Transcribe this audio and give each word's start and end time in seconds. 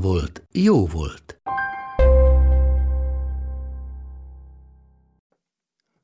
volt, 0.00 0.46
jó 0.52 0.86
volt. 0.86 1.40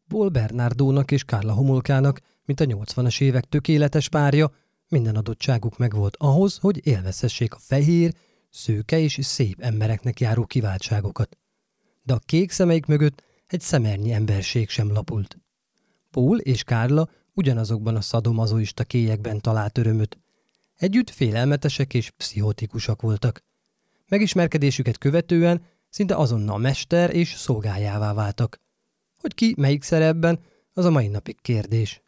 Paul 0.08 0.28
Bernardónak 0.28 1.10
és 1.10 1.24
Carla 1.24 1.52
Homolkának, 1.52 2.20
mint 2.44 2.60
a 2.60 2.64
80-as 2.64 3.20
évek 3.20 3.44
tökéletes 3.44 4.08
párja, 4.08 4.52
minden 4.88 5.16
adottságuk 5.16 5.78
megvolt 5.78 6.16
ahhoz, 6.16 6.58
hogy 6.58 6.86
élvezhessék 6.86 7.54
a 7.54 7.58
fehér, 7.58 8.14
szőke 8.50 8.98
és 8.98 9.18
szép 9.22 9.60
embereknek 9.60 10.20
járó 10.20 10.44
kiváltságokat. 10.44 11.38
De 12.02 12.14
a 12.14 12.18
kék 12.18 12.50
szemeik 12.50 12.86
mögött 12.86 13.22
egy 13.46 13.60
szemernyi 13.60 14.12
emberség 14.12 14.68
sem 14.68 14.92
lapult. 14.92 15.38
Paul 16.10 16.38
és 16.38 16.62
Carla 16.62 17.08
ugyanazokban 17.34 17.96
a 17.96 18.00
szadomazoista 18.00 18.84
kélyekben 18.84 19.40
talált 19.40 19.78
örömöt. 19.78 20.18
Együtt 20.76 21.10
félelmetesek 21.10 21.94
és 21.94 22.10
pszichotikusak 22.10 23.02
voltak. 23.02 23.44
Megismerkedésüket 24.12 24.98
követően 24.98 25.62
szinte 25.88 26.14
azonnal 26.14 26.58
mester 26.58 27.14
és 27.14 27.34
szolgájává 27.34 28.12
váltak. 28.12 28.60
Hogy 29.18 29.34
ki 29.34 29.54
melyik 29.58 29.82
szerepben, 29.82 30.40
az 30.72 30.84
a 30.84 30.90
mai 30.90 31.08
napig 31.08 31.40
kérdés. 31.40 32.02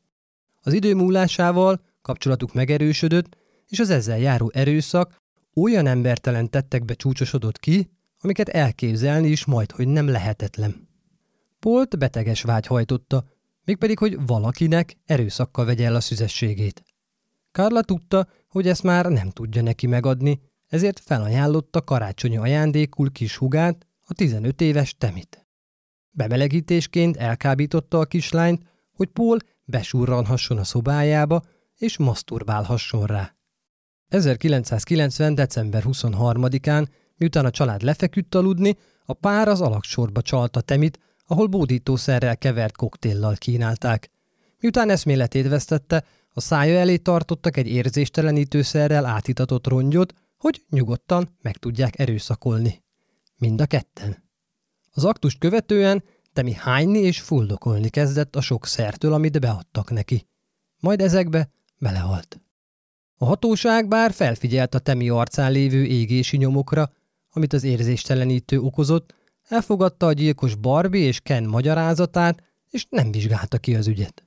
Az 0.60 0.72
idő 0.72 0.94
múlásával 0.94 1.80
kapcsolatuk 2.02 2.54
megerősödött, 2.54 3.36
és 3.68 3.78
az 3.78 3.90
ezzel 3.90 4.18
járó 4.18 4.50
erőszak 4.54 5.22
olyan 5.54 5.86
embertelen 5.86 6.50
tettekbe 6.50 6.94
csúcsosodott 6.94 7.58
ki, 7.58 7.90
amiket 8.20 8.48
elképzelni 8.48 9.28
is 9.28 9.44
majd, 9.44 9.70
hogy 9.70 9.88
nem 9.88 10.08
lehetetlen. 10.08 10.88
Polt 11.58 11.98
beteges 11.98 12.42
vágy 12.42 12.66
hajtotta, 12.66 13.24
mégpedig, 13.64 13.98
hogy 13.98 14.26
valakinek 14.26 14.96
erőszakkal 15.06 15.64
vegye 15.64 15.84
el 15.84 15.94
a 15.94 16.00
szüzességét. 16.00 16.82
Karla 17.52 17.82
tudta, 17.82 18.28
hogy 18.48 18.68
ezt 18.68 18.82
már 18.82 19.06
nem 19.06 19.30
tudja 19.30 19.62
neki 19.62 19.86
megadni, 19.86 20.40
ezért 20.74 21.00
felajánlotta 21.00 21.82
karácsonyi 21.82 22.36
ajándékul 22.36 23.12
kis 23.12 23.36
hugát, 23.36 23.86
a 24.06 24.14
15 24.14 24.60
éves 24.60 24.96
Temit. 24.98 25.46
Bemelegítésként 26.10 27.16
elkábította 27.16 27.98
a 27.98 28.04
kislányt, 28.04 28.62
hogy 28.92 29.08
Paul 29.08 29.38
besurranhasson 29.64 30.58
a 30.58 30.64
szobájába, 30.64 31.42
és 31.76 31.96
maszturbálhasson 31.98 33.06
rá. 33.06 33.34
1990. 34.08 35.34
december 35.34 35.82
23-án, 35.86 36.86
miután 37.16 37.44
a 37.44 37.50
család 37.50 37.82
lefeküdt 37.82 38.34
aludni, 38.34 38.76
a 39.04 39.12
pár 39.12 39.48
az 39.48 39.60
alaksorba 39.60 40.22
csalta 40.22 40.60
Temit, 40.60 40.98
ahol 41.26 41.46
bódítószerrel 41.46 42.36
kevert 42.36 42.76
koktéllal 42.76 43.34
kínálták. 43.34 44.10
Miután 44.60 44.90
eszméletét 44.90 45.48
vesztette, 45.48 46.04
a 46.32 46.40
szája 46.40 46.78
elé 46.78 46.96
tartottak 46.96 47.56
egy 47.56 47.68
érzéstelenítőszerrel 47.68 49.06
átitatott 49.06 49.66
rongyot, 49.66 50.14
hogy 50.44 50.64
nyugodtan 50.70 51.36
meg 51.42 51.56
tudják 51.56 51.98
erőszakolni. 51.98 52.84
Mind 53.36 53.60
a 53.60 53.66
ketten. 53.66 54.22
Az 54.90 55.04
aktust 55.04 55.38
követően 55.38 56.04
Temi 56.32 56.52
hányni 56.52 56.98
és 56.98 57.20
fuldokolni 57.20 57.88
kezdett 57.88 58.36
a 58.36 58.40
sok 58.40 58.66
szertől, 58.66 59.12
amit 59.12 59.40
beadtak 59.40 59.90
neki. 59.90 60.26
Majd 60.80 61.00
ezekbe 61.00 61.50
belehalt. 61.78 62.40
A 63.16 63.24
hatóság 63.24 63.88
bár 63.88 64.12
felfigyelt 64.12 64.74
a 64.74 64.78
Temi 64.78 65.08
arcán 65.08 65.52
lévő 65.52 65.84
égési 65.84 66.36
nyomokra, 66.36 66.92
amit 67.30 67.52
az 67.52 67.64
érzéstelenítő 67.64 68.60
okozott, 68.60 69.14
elfogadta 69.48 70.06
a 70.06 70.12
gyilkos 70.12 70.54
Barbie 70.54 71.06
és 71.06 71.20
Ken 71.20 71.44
magyarázatát, 71.44 72.42
és 72.70 72.86
nem 72.90 73.10
vizsgálta 73.10 73.58
ki 73.58 73.74
az 73.74 73.86
ügyet. 73.86 74.24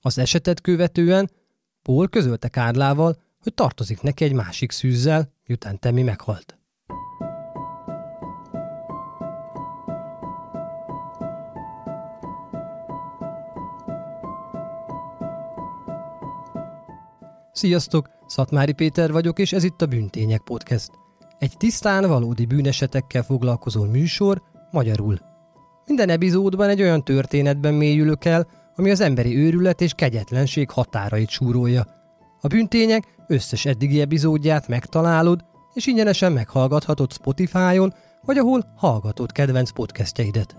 Az 0.00 0.18
esetet 0.18 0.60
követően 0.60 1.30
Paul 1.82 2.08
közölte 2.08 2.48
Kárlával, 2.48 3.16
hogy 3.42 3.54
tartozik 3.54 4.02
neki 4.02 4.24
egy 4.24 4.32
másik 4.32 4.70
szűzzel, 4.70 5.32
miután 5.46 5.78
Temi 5.78 6.02
meghalt. 6.02 6.58
Sziasztok, 17.52 18.08
Szatmári 18.26 18.72
Péter 18.72 19.12
vagyok, 19.12 19.38
és 19.38 19.52
ez 19.52 19.64
itt 19.64 19.82
a 19.82 19.86
Bűntények 19.86 20.40
Podcast. 20.40 20.90
Egy 21.38 21.56
tisztán 21.56 22.08
valódi 22.08 22.46
bűnesetekkel 22.46 23.22
foglalkozó 23.22 23.84
műsor, 23.84 24.42
magyarul. 24.70 25.18
Minden 25.86 26.08
epizódban 26.08 26.68
egy 26.68 26.82
olyan 26.82 27.04
történetben 27.04 27.74
mélyülök 27.74 28.24
el, 28.24 28.46
ami 28.76 28.90
az 28.90 29.00
emberi 29.00 29.36
őrület 29.36 29.80
és 29.80 29.92
kegyetlenség 29.92 30.70
határait 30.70 31.28
súrolja. 31.28 31.99
A 32.40 32.46
bűntények 32.46 33.14
összes 33.26 33.64
eddigi 33.64 34.00
epizódját 34.00 34.68
megtalálod, 34.68 35.44
és 35.74 35.86
ingyenesen 35.86 36.32
meghallgathatod 36.32 37.12
Spotify-on, 37.12 37.94
vagy 38.22 38.38
ahol 38.38 38.72
hallgatod 38.76 39.32
kedvenc 39.32 39.70
podcastjeidet. 39.70 40.56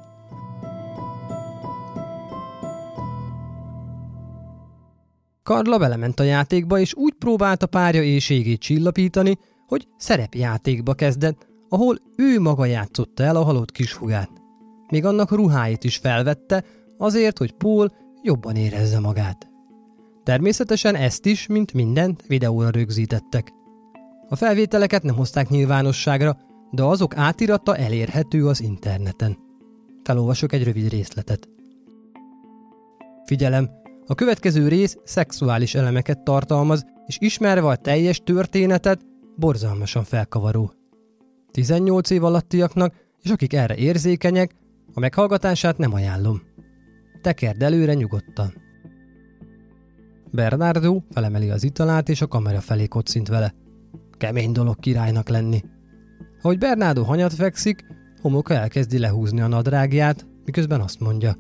Karla 5.44 5.78
belement 5.78 6.19
a 6.19 6.24
játékba, 6.24 6.80
és 6.80 6.94
úgy 6.94 7.14
próbálta 7.14 7.66
párja 7.66 8.03
éjségét 8.03 8.62
csillapítani, 8.62 9.38
hogy 9.68 9.88
szerepjátékba 9.98 10.94
kezdett, 10.94 11.48
ahol 11.69 11.98
ő 12.18 12.40
maga 12.40 12.66
játszotta 12.66 13.24
el 13.24 13.36
a 13.36 13.44
halott 13.44 13.72
kisfugát. 13.72 14.30
Még 14.90 15.06
annak 15.06 15.31
ruháit 15.31 15.84
is 15.84 15.98
felvette, 15.98 16.63
azért, 16.98 17.38
hogy 17.38 17.52
Paul 17.52 17.92
jobban 18.22 18.56
érezze 18.56 19.00
magát. 19.00 19.50
Természetesen 20.23 20.95
ezt 20.95 21.25
is, 21.25 21.47
mint 21.47 21.73
mindent, 21.73 22.23
videóra 22.27 22.69
rögzítettek. 22.69 23.51
A 24.29 24.35
felvételeket 24.35 25.03
nem 25.03 25.15
hozták 25.15 25.49
nyilvánosságra, 25.49 26.37
de 26.71 26.83
azok 26.83 27.17
átirata 27.17 27.75
elérhető 27.75 28.47
az 28.47 28.61
interneten. 28.61 29.37
Felolvasok 30.03 30.53
egy 30.53 30.63
rövid 30.63 30.89
részletet. 30.89 31.49
Figyelem! 33.25 33.69
A 34.05 34.15
következő 34.15 34.67
rész 34.67 34.97
szexuális 35.03 35.75
elemeket 35.75 36.23
tartalmaz, 36.23 36.85
és 37.05 37.17
ismerve 37.19 37.67
a 37.67 37.75
teljes 37.75 38.21
történetet, 38.23 39.01
borzalmasan 39.35 40.03
felkavaró. 40.03 40.73
18 41.51 42.09
év 42.09 42.23
alattiaknak, 42.23 42.93
és 43.21 43.29
akik 43.29 43.53
erre 43.53 43.75
érzékenyek, 43.75 44.55
a 44.93 44.99
meghallgatását 44.99 45.77
nem 45.77 45.93
ajánlom. 45.93 46.41
Tekerd 47.21 47.61
előre 47.61 47.93
nyugodtan. 47.93 48.53
Bernardo 50.31 51.02
felemeli 51.09 51.50
az 51.50 51.64
italát, 51.64 52.09
és 52.09 52.22
a 52.22 52.28
kamera 52.28 52.62
felé 52.62 52.88
kocint 52.88 53.28
vele. 53.28 53.53
Kemény 54.18 54.52
dolog 54.52 54.80
királynak 54.80 55.30
lenni. 55.30 55.64
Ahogy 56.42 56.58
Bernardo 56.58 57.03
hanyat 57.03 57.34
fekszik, 57.34 57.86
homoka 58.22 58.53
elkezdi 58.53 59.00
lehúzni 59.00 59.42
a 59.42 59.47
nadrágját, 59.47 60.28
miközben 60.46 60.81
azt 60.81 61.00
mondja. 61.00 61.36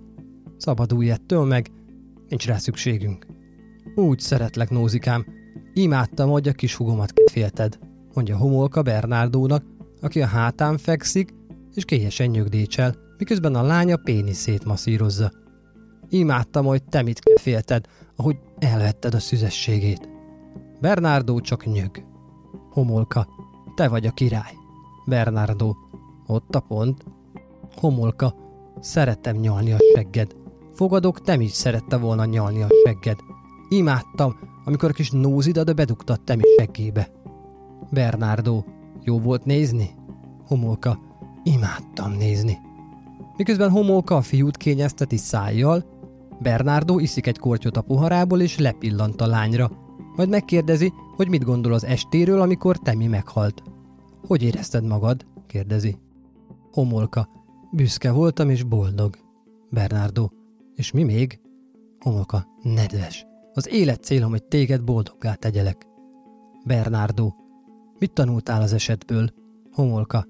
Szabadulj 0.57 1.11
ettől 1.11 1.45
meg, 1.45 1.71
nincs 2.27 2.45
rá 2.45 2.57
szükségünk. 2.57 3.25
Úgy 3.95 4.19
szeretlek, 4.19 4.69
Nózikám. 4.69 5.25
Imádtam, 5.73 6.29
hogy 6.29 6.47
a 6.47 6.51
kis 6.51 6.75
hugomat 6.75 7.13
kefélted, 7.13 7.79
mondja 8.13 8.37
homolka 8.37 8.81
Bernardónak, 8.81 9.63
aki 10.01 10.21
a 10.21 10.25
hátán 10.25 10.77
fekszik, 10.77 11.33
és 11.73 11.85
kélyesen 11.85 12.29
nyögdécsel, 12.29 12.95
miközben 13.17 13.55
a 13.55 13.63
lánya 13.63 13.97
péniszét 13.97 14.65
masszírozza. 14.65 15.31
Imádtam, 16.09 16.65
hogy 16.65 16.83
te 16.83 17.01
mit 17.01 17.19
kefélted, 17.19 17.85
ahogy 18.15 18.37
elvetted 18.61 19.13
a 19.13 19.19
szüzességét. 19.19 20.09
Bernardo 20.79 21.39
csak 21.39 21.65
nyög. 21.65 22.05
Homolka, 22.69 23.27
te 23.75 23.87
vagy 23.87 24.05
a 24.05 24.11
király. 24.11 24.53
Bernardo, 25.05 25.73
ott 26.27 26.55
a 26.55 26.59
pont. 26.59 27.03
Homolka, 27.75 28.35
szerettem 28.79 29.35
nyalni 29.35 29.71
a 29.71 29.77
segged. 29.95 30.35
Fogadok, 30.73 31.21
te 31.21 31.35
is 31.35 31.51
szerette 31.51 31.97
volna 31.97 32.25
nyalni 32.25 32.61
a 32.61 32.67
segged. 32.85 33.17
Imádtam, 33.69 34.35
amikor 34.65 34.89
a 34.89 34.93
kis 34.93 35.11
nózidat 35.11 35.75
bedugtat 35.75 36.21
Temi 36.21 36.43
seggébe. 36.57 37.11
Bernardo, 37.91 38.63
jó 39.03 39.19
volt 39.19 39.45
nézni? 39.45 39.89
Homolka, 40.47 40.99
imádtam 41.43 42.11
nézni. 42.11 42.57
Miközben 43.37 43.69
Homolka 43.69 44.15
a 44.15 44.21
fiút 44.21 44.57
kényezteti 44.57 45.17
szájjal, 45.17 45.90
Bernardo 46.41 46.99
iszik 46.99 47.27
egy 47.27 47.37
kortyot 47.37 47.77
a 47.77 47.81
poharából 47.81 48.41
és 48.41 48.57
lepillant 48.57 49.21
a 49.21 49.27
lányra. 49.27 49.71
majd 50.15 50.29
megkérdezi, 50.29 50.93
hogy 51.15 51.29
mit 51.29 51.43
gondol 51.43 51.73
az 51.73 51.83
estéről, 51.83 52.41
amikor 52.41 52.77
Temi 52.77 53.07
meghalt. 53.07 53.63
Hogy 54.27 54.43
érezted 54.43 54.83
magad? 54.85 55.25
kérdezi. 55.47 55.97
Homolka. 56.71 57.29
Büszke 57.71 58.11
voltam 58.11 58.49
és 58.49 58.63
boldog. 58.63 59.17
Bernardo. 59.69 60.27
És 60.75 60.91
mi 60.91 61.03
még? 61.03 61.39
Homolka. 61.99 62.47
Nedves. 62.61 63.25
Az 63.53 63.69
élet 63.71 64.03
célom, 64.03 64.29
hogy 64.29 64.43
téged 64.43 64.83
boldoggá 64.83 65.33
tegyelek. 65.33 65.87
Bernardo. 66.65 67.31
Mit 67.99 68.13
tanultál 68.13 68.61
az 68.61 68.73
esetből? 68.73 69.29
Homolka. 69.71 70.27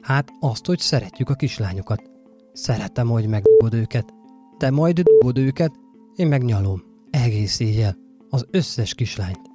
Hát 0.00 0.30
azt, 0.40 0.66
hogy 0.66 0.78
szeretjük 0.78 1.28
a 1.28 1.34
kislányokat. 1.34 2.10
Szeretem, 2.52 3.08
hogy 3.08 3.26
megdugod 3.26 3.74
őket. 3.74 4.14
Te 4.62 4.70
majd 4.70 5.00
dugod 5.00 5.38
őket, 5.38 5.72
én 6.16 6.26
megnyalom. 6.26 6.82
Egész 7.10 7.60
éjjel. 7.60 7.96
Az 8.28 8.46
összes 8.50 8.94
kislányt. 8.94 9.50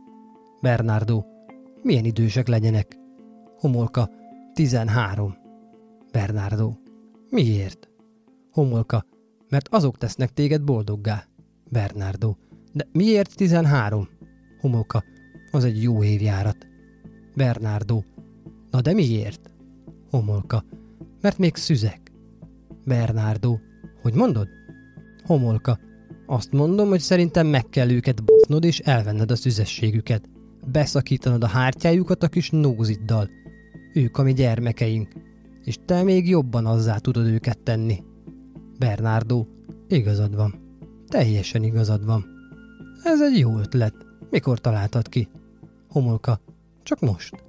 Bernardo. 0.62 1.24
Milyen 1.82 2.06
idősek 2.06 2.48
legyenek? 2.48 2.98
Homolka. 3.60 4.10
Tizenhárom. 4.54 5.36
Bernardo. 6.12 6.72
Miért? 7.30 7.90
Homolka. 8.52 9.06
Mert 9.50 9.68
azok 9.68 9.98
tesznek 9.98 10.34
téged 10.34 10.64
boldoggá. 10.64 11.26
Bernardo. 11.70 12.36
De 12.74 12.88
miért 12.92 13.36
tizenhárom? 13.36 14.08
Homolka. 14.62 15.04
Az 15.52 15.64
egy 15.64 15.82
jó 15.82 16.04
évjárat. 16.04 16.68
Bernardo. 17.36 18.02
Na 18.72 18.82
de 18.82 18.94
miért? 18.94 19.52
Homolka. 20.10 20.64
Mert 21.22 21.38
még 21.38 21.56
szüzek. 21.56 22.12
Bernardo. 22.84 23.58
Hogy 24.02 24.14
mondod? 24.14 24.57
Homolka. 25.28 25.80
Azt 26.26 26.52
mondom, 26.52 26.90
hogy 26.90 27.00
szerintem 27.00 27.48
meg 27.48 27.70
kell 27.70 27.90
őket 27.90 28.24
bafnod 28.24 28.64
és 28.64 28.80
elvenned 28.80 29.32
a 29.32 29.36
szüzességüket. 29.36 30.30
Beszakítanod 30.72 31.44
a 31.44 31.48
hártyájukat 31.48 32.24
a 32.24 32.28
kis 32.28 32.50
nóziddal. 32.50 33.30
Ők 33.94 34.18
a 34.18 34.24
mi 34.24 34.34
gyermekeink. 34.34 35.12
És 35.64 35.78
te 35.86 36.04
még 36.04 36.30
jobban 36.30 36.66
azzá 36.66 36.98
tudod 36.98 37.26
őket 37.26 37.60
tenni. 37.60 38.04
Bernardo. 38.80 39.46
Igazad 39.88 40.36
van. 40.36 40.60
Teljesen 41.08 41.64
igazad 41.64 42.06
van. 42.06 42.26
Ez 43.04 43.22
egy 43.22 43.40
jó 43.40 43.58
ötlet. 43.58 43.94
Mikor 44.30 44.60
találtad 44.60 45.10
ki? 45.10 45.28
Homolka. 45.90 46.40
Csak 46.84 47.00
most. 47.00 47.44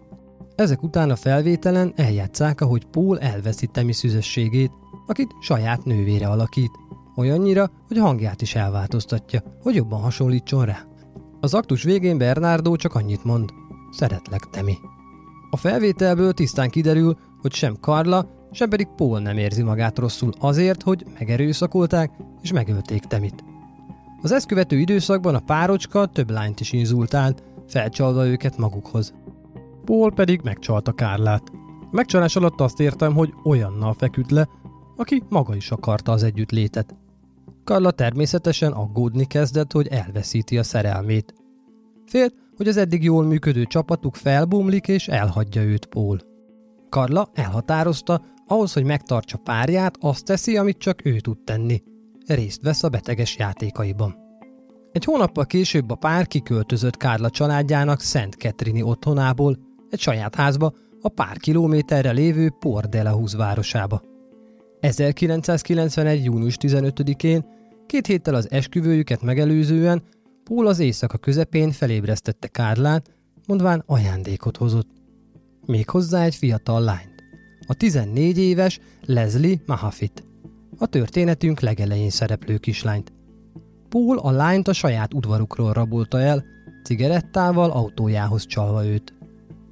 Ezek 0.55 0.83
után 0.83 1.11
a 1.11 1.17
felvételen 1.17 1.93
eljátszák, 1.97 2.61
ahogy 2.61 2.85
Paul 2.85 3.19
elveszi 3.21 3.67
Temi 3.67 3.93
szüzességét, 3.93 4.71
akit 5.07 5.35
saját 5.41 5.85
nővére 5.85 6.29
alakít, 6.29 6.71
olyannyira, 7.19 7.71
hogy 7.89 7.99
hangját 7.99 8.43
is 8.43 8.55
elváltoztatja, 8.55 9.43
hogy 9.63 9.75
jobban 9.75 10.01
hasonlítson 10.01 10.65
rá. 10.65 10.87
Az 11.41 11.55
aktus 11.55 11.83
végén 11.83 12.19
Bernardo 12.19 12.77
csak 12.77 12.95
annyit 12.95 13.25
mond, 13.25 13.51
szeretlek 13.91 14.43
Temi. 14.51 14.75
A 15.51 15.57
felvételből 15.57 16.33
tisztán 16.33 16.71
kiderül, 16.71 17.19
hogy 17.41 17.53
sem 17.53 17.77
Karla, 17.81 18.27
sem 18.51 18.69
pedig 18.69 18.87
Paul 18.97 19.21
nem 19.21 19.39
érzi 19.39 19.63
magát 19.63 19.99
rosszul 19.99 20.33
azért, 20.41 20.83
hogy 20.83 21.05
megerőszakolták 21.19 22.11
és 22.43 22.53
megölték 22.53 23.05
Temit. 23.05 23.45
Az 24.23 24.33
ezt 24.33 24.47
követő 24.47 24.79
időszakban 24.79 25.35
a 25.35 25.39
párocska 25.41 26.07
több 26.07 26.31
lányt 26.31 26.61
is 26.61 26.73
inzultált, 26.73 27.43
felcsalva 27.67 28.27
őket 28.27 28.57
magukhoz. 28.57 29.15
Paul 29.85 30.13
pedig 30.13 30.41
megcsalta 30.45 30.93
Kárlát. 30.93 31.43
A 31.81 31.89
megcsalás 31.91 32.37
alatt 32.37 32.61
azt 32.61 32.81
értem, 32.81 33.15
hogy 33.15 33.35
olyannal 33.45 33.95
feküdt 33.95 34.31
le, 34.31 34.49
aki 34.97 35.23
maga 35.29 35.57
is 35.57 35.71
akarta 35.71 36.13
az 36.13 36.23
együttlétet. 36.23 36.95
Karla 37.69 37.91
természetesen 37.91 38.73
aggódni 38.73 39.25
kezdett, 39.25 39.73
hogy 39.73 39.87
elveszíti 39.87 40.59
a 40.59 40.63
szerelmét. 40.63 41.35
Félt, 42.07 42.35
hogy 42.57 42.69
az 42.69 42.77
eddig 42.77 43.03
jól 43.05 43.25
működő 43.25 43.65
csapatuk 43.65 44.15
felbumlik 44.15 44.89
és 44.89 45.09
elhagyja 45.09 45.63
őt 45.63 45.87
Paul. 45.87 46.19
Karla 46.89 47.31
elhatározta, 47.35 48.25
ahhoz, 48.47 48.73
hogy 48.73 48.85
megtartsa 48.85 49.37
párját, 49.37 49.97
azt 50.01 50.25
teszi, 50.25 50.57
amit 50.57 50.79
csak 50.79 51.05
ő 51.05 51.19
tud 51.19 51.39
tenni. 51.45 51.83
Részt 52.27 52.63
vesz 52.63 52.83
a 52.83 52.89
beteges 52.89 53.37
játékaiban. 53.37 54.17
Egy 54.93 55.05
hónappal 55.05 55.47
később 55.47 55.91
a 55.91 55.95
pár 55.95 56.27
kiköltözött 56.27 56.97
Kárla 56.97 57.31
családjának 57.31 58.01
Szent 58.01 58.37
Ketrini 58.37 58.83
otthonából, 58.83 59.59
egy 59.91 60.01
saját 60.01 60.35
házba, 60.35 60.73
a 61.01 61.09
pár 61.09 61.37
kilométerre 61.37 62.11
lévő 62.11 62.51
Port 62.59 62.89
de 62.89 63.03
la 63.03 63.21
városába. 63.37 64.03
1991. 64.81 66.25
június 66.25 66.57
15-én, 66.61 67.57
két 67.89 68.07
héttel 68.07 68.35
az 68.35 68.51
esküvőjüket 68.51 69.23
megelőzően, 69.23 70.03
Paul 70.45 70.67
az 70.67 70.79
éjszaka 70.79 71.19
közepén 71.19 71.71
felébresztette 71.71 72.49
Kárlát, 72.49 73.11
mondván 73.47 73.83
ajándékot 73.87 74.57
hozott. 74.57 74.89
Méghozzá 75.67 76.25
egy 76.25 76.35
fiatal 76.35 76.81
lányt. 76.81 77.25
A 77.67 77.75
14 77.75 78.39
éves 78.39 78.81
Leslie 79.05 79.61
Mahafit. 79.67 80.25
A 80.79 80.87
történetünk 80.87 81.61
legelején 81.61 82.11
szereplő 82.11 82.57
kislányt. 82.57 83.13
Paul 83.89 84.19
a 84.19 84.31
lányt 84.31 84.69
a 84.69 84.73
saját 84.73 85.15
udvarukról 85.15 85.73
rabolta 85.73 86.21
el, 86.21 86.45
cigarettával 86.85 87.71
autójához 87.71 88.47
csalva 88.47 88.87
őt. 88.87 89.15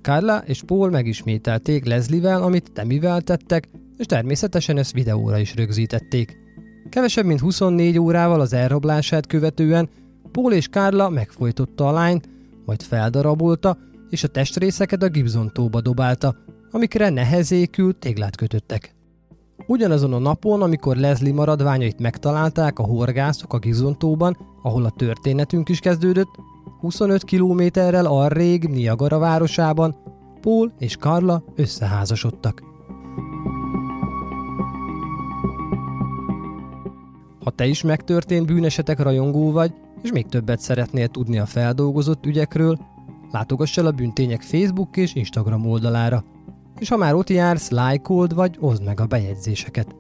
Carla 0.03 0.43
és 0.45 0.63
Paul 0.63 0.91
megismételték 0.91 1.85
Leslie-vel, 1.85 2.43
amit 2.43 2.73
Temivel 2.73 3.21
tettek, 3.21 3.69
és 3.99 4.07
természetesen 4.07 4.79
ezt 4.79 4.93
videóra 4.93 5.39
is 5.39 5.55
rögzítették. 5.55 6.46
Kevesebb 6.91 7.25
mint 7.25 7.41
24 7.41 7.99
órával 7.99 8.41
az 8.41 8.53
elrablását 8.53 9.27
követően 9.27 9.89
Paul 10.33 10.53
és 10.53 10.69
Carla 10.69 11.09
megfojtotta 11.09 11.89
a 11.89 11.93
lányt, 11.93 12.29
majd 12.65 12.83
feldarabolta, 12.83 13.79
és 14.11 14.25
a 14.25 14.29
testrészeket 14.29 15.03
a 15.03 15.09
Gibson 15.09 15.51
tóba 15.53 15.81
dobálta, 15.81 16.37
amikre 16.71 17.09
nehezékül 17.09 17.99
téglát 17.99 18.37
kötöttek. 18.37 18.95
Ugyanazon 19.67 20.13
a 20.13 20.19
napon, 20.19 20.63
amikor 20.63 20.97
Leslie 20.97 21.33
maradványait 21.33 22.01
megtalálták 22.01 22.79
a 22.79 22.85
horgászok 22.85 23.53
a 23.53 23.59
Gibson 23.59 23.99
tóban, 23.99 24.37
ahol 24.63 24.85
a 24.85 24.95
történetünk 24.97 25.69
is 25.69 25.79
kezdődött, 25.79 26.31
25 26.81 27.25
kilométerrel 27.25 28.07
arrég 28.07 28.65
Niagara 28.65 29.19
városában 29.19 29.97
Paul 30.41 30.73
és 30.79 30.97
Carla 30.97 31.45
összeházasodtak. 31.55 32.76
Ha 37.47 37.53
te 37.53 37.67
is 37.67 37.83
megtörtént 37.83 38.47
bűnesetek 38.47 38.99
rajongó 38.99 39.53
vagy, 39.53 39.75
és 40.03 40.13
még 40.13 40.27
többet 40.27 40.61
szeretnél 40.61 41.09
tudni 41.09 41.39
a 41.39 41.47
feldolgozott 41.47 42.27
ügyekről, 42.27 42.79
látogass 43.31 43.77
el 43.77 43.87
a 43.87 43.91
Bűntények 43.91 44.43
Facebook 44.43 44.97
és 44.97 45.15
Instagram 45.15 45.67
oldalára. 45.67 46.25
És 46.79 46.89
ha 46.89 46.97
már 46.97 47.15
ott 47.15 47.29
jársz, 47.29 47.71
lájkold 47.71 48.35
vagy 48.35 48.57
oszd 48.61 48.85
meg 48.85 49.01
a 49.01 49.07
bejegyzéseket. 49.07 49.95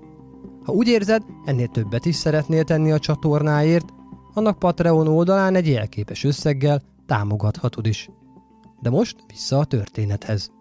Ha 0.64 0.72
úgy 0.72 0.88
érzed, 0.88 1.22
ennél 1.44 1.66
többet 1.66 2.04
is 2.04 2.14
szeretnél 2.14 2.64
tenni 2.64 2.92
a 2.92 2.98
csatornáért, 2.98 3.88
annak 4.34 4.58
Patreon 4.58 5.08
oldalán 5.08 5.54
egy 5.54 5.68
jelképes 5.68 6.24
összeggel 6.24 6.82
támogathatod 7.06 7.86
is. 7.86 8.08
De 8.80 8.90
most 8.90 9.16
vissza 9.26 9.58
a 9.58 9.64
történethez. 9.64 10.55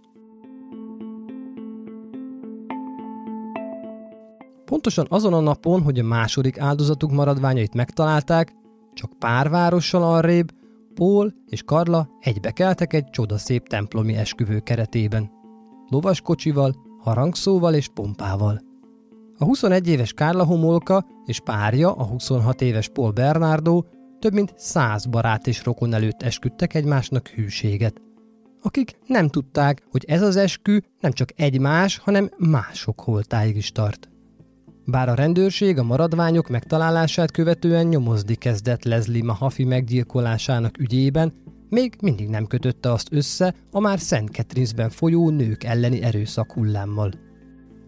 Pontosan 4.66 5.06
azon 5.10 5.34
a 5.34 5.40
napon, 5.40 5.82
hogy 5.82 6.00
a 6.00 6.04
második 6.04 6.60
áldozatuk 6.60 7.12
maradványait 7.12 7.74
megtalálták, 7.74 8.54
csak 8.94 9.20
pár 9.20 9.50
várossal 9.50 10.04
arrébb, 10.04 10.52
Paul 10.94 11.34
és 11.48 11.64
Karla 11.64 12.10
egybekeltek 12.20 12.94
egy 12.94 13.10
csodaszép 13.10 13.68
templomi 13.68 14.16
esküvő 14.16 14.60
keretében. 14.60 15.32
Lovaskocsival, 15.90 16.76
harangszóval 17.00 17.74
és 17.74 17.88
pompával. 17.88 18.62
A 19.38 19.44
21 19.44 19.88
éves 19.88 20.14
Kárla 20.14 20.44
Homolka 20.44 21.06
és 21.26 21.40
párja, 21.40 21.92
a 21.92 22.04
26 22.04 22.62
éves 22.62 22.90
Paul 22.90 23.12
Bernardo 23.12 23.84
több 24.20 24.34
mint 24.34 24.54
száz 24.58 25.06
barát 25.06 25.48
és 25.48 25.64
rokon 25.64 25.94
előtt 25.94 26.22
esküdtek 26.22 26.74
egymásnak 26.74 27.28
hűséget. 27.28 28.02
Akik 28.62 28.98
nem 29.08 29.28
tudták, 29.28 29.84
hogy 29.92 30.06
ez 30.08 30.22
az 30.22 30.36
eskü 30.36 30.78
nem 31.00 31.12
csak 31.12 31.30
egymás, 31.36 31.98
hanem 31.98 32.30
mások 32.38 33.02
holtáig 33.02 33.56
is 33.56 33.72
tart. 33.72 34.10
Bár 34.88 35.10
a 35.10 35.14
rendőrség 35.14 35.78
a 35.78 35.84
maradványok 35.84 36.50
megtalálását 36.50 37.32
követően 37.32 37.86
nyomozni 37.86 38.36
kezdett 38.36 38.84
Leslie 38.84 39.24
Mahafi 39.24 39.64
meggyilkolásának 39.64 40.78
ügyében, 40.80 41.34
még 41.70 41.96
mindig 42.02 42.30
nem 42.30 42.46
kötötte 42.48 42.92
azt 42.92 43.08
össze 43.12 43.54
a 43.72 43.80
már 43.80 44.00
Szent 44.00 44.30
Catherinesben 44.30 44.90
folyó 44.90 45.30
nők 45.30 45.64
elleni 45.64 46.02
erőszak 46.02 46.52
hullámmal. 46.52 47.12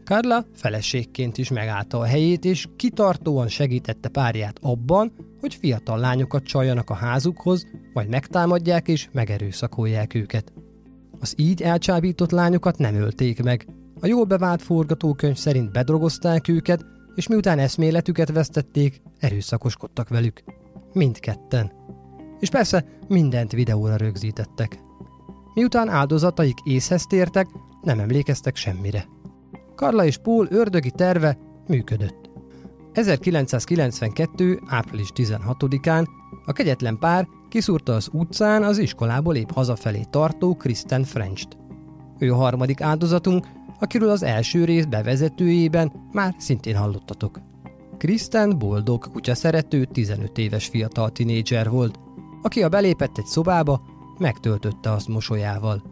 Carla 0.03 0.45
feleségként 0.53 1.37
is 1.37 1.49
megállta 1.49 1.99
a 1.99 2.05
helyét, 2.05 2.45
és 2.45 2.67
kitartóan 2.75 3.47
segítette 3.47 4.09
párját 4.09 4.57
abban, 4.61 5.11
hogy 5.39 5.55
fiatal 5.55 5.99
lányokat 5.99 6.43
csaljanak 6.43 6.89
a 6.89 6.93
házukhoz, 6.93 7.65
majd 7.93 8.09
megtámadják 8.09 8.87
és 8.87 9.09
megerőszakolják 9.11 10.13
őket. 10.13 10.53
Az 11.19 11.33
így 11.37 11.61
elcsábított 11.61 12.31
lányokat 12.31 12.77
nem 12.77 12.95
ölték 12.95 13.43
meg. 13.43 13.67
A 13.99 14.07
jól 14.07 14.25
bevált 14.25 14.61
forgatókönyv 14.61 15.35
szerint 15.35 15.71
bedrogozták 15.71 16.47
őket, 16.47 16.85
és 17.15 17.27
miután 17.27 17.59
eszméletüket 17.59 18.31
vesztették, 18.31 19.01
erőszakoskodtak 19.19 20.09
velük. 20.09 20.43
Mindketten. 20.93 21.71
És 22.39 22.49
persze 22.49 22.85
mindent 23.07 23.51
videóra 23.51 23.95
rögzítettek. 23.95 24.79
Miután 25.53 25.89
áldozataik 25.89 26.57
észhez 26.63 27.05
tértek, 27.05 27.47
nem 27.81 27.99
emlékeztek 27.99 28.55
semmire. 28.55 29.07
Karla 29.75 30.05
és 30.05 30.17
Paul 30.17 30.47
ördögi 30.49 30.91
terve 30.91 31.37
működött. 31.67 32.29
1992. 32.91 34.59
április 34.67 35.09
16-án 35.15 36.05
a 36.45 36.53
kegyetlen 36.53 36.97
pár 36.99 37.27
kiszúrta 37.49 37.93
az 37.95 38.09
utcán 38.11 38.63
az 38.63 38.77
iskolából 38.77 39.35
épp 39.35 39.51
hazafelé 39.51 40.05
tartó 40.09 40.55
Kristen 40.55 41.03
French-t. 41.03 41.57
Ő 42.19 42.33
a 42.33 42.35
harmadik 42.35 42.81
áldozatunk, 42.81 43.45
akiről 43.79 44.09
az 44.09 44.23
első 44.23 44.65
rész 44.65 44.85
bevezetőjében 44.85 45.91
már 46.11 46.35
szintén 46.37 46.75
hallottatok. 46.75 47.39
Kristen 47.97 48.57
boldog, 48.57 49.11
kutya 49.11 49.35
szerető, 49.35 49.85
15 49.85 50.37
éves 50.37 50.65
fiatal 50.65 51.11
tinédzser 51.11 51.69
volt, 51.69 51.99
aki 52.41 52.63
a 52.63 52.69
belépett 52.69 53.17
egy 53.17 53.25
szobába, 53.25 53.81
megtöltötte 54.17 54.91
azt 54.91 55.07
mosolyával. 55.07 55.83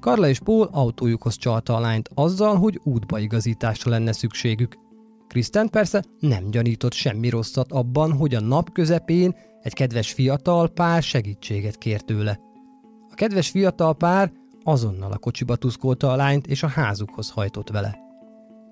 Karla 0.00 0.28
és 0.28 0.38
Paul 0.38 0.68
autójukhoz 0.72 1.36
csalta 1.36 1.76
a 1.76 1.80
lányt 1.80 2.08
azzal, 2.14 2.56
hogy 2.56 2.80
útbaigazításra 2.82 3.90
lenne 3.90 4.12
szükségük. 4.12 4.78
Kristen 5.26 5.68
persze 5.68 6.04
nem 6.18 6.50
gyanított 6.50 6.92
semmi 6.92 7.28
rosszat 7.28 7.72
abban, 7.72 8.12
hogy 8.12 8.34
a 8.34 8.40
nap 8.40 8.72
közepén 8.72 9.34
egy 9.62 9.72
kedves 9.72 10.12
fiatal 10.12 10.68
pár 10.68 11.02
segítséget 11.02 11.78
kért 11.78 12.04
tőle. 12.04 12.40
A 13.10 13.14
kedves 13.14 13.48
fiatal 13.48 13.94
pár 13.94 14.32
azonnal 14.62 15.12
a 15.12 15.18
kocsiba 15.18 15.56
tuszkolta 15.56 16.12
a 16.12 16.16
lányt 16.16 16.46
és 16.46 16.62
a 16.62 16.68
házukhoz 16.68 17.30
hajtott 17.30 17.70
vele. 17.70 17.98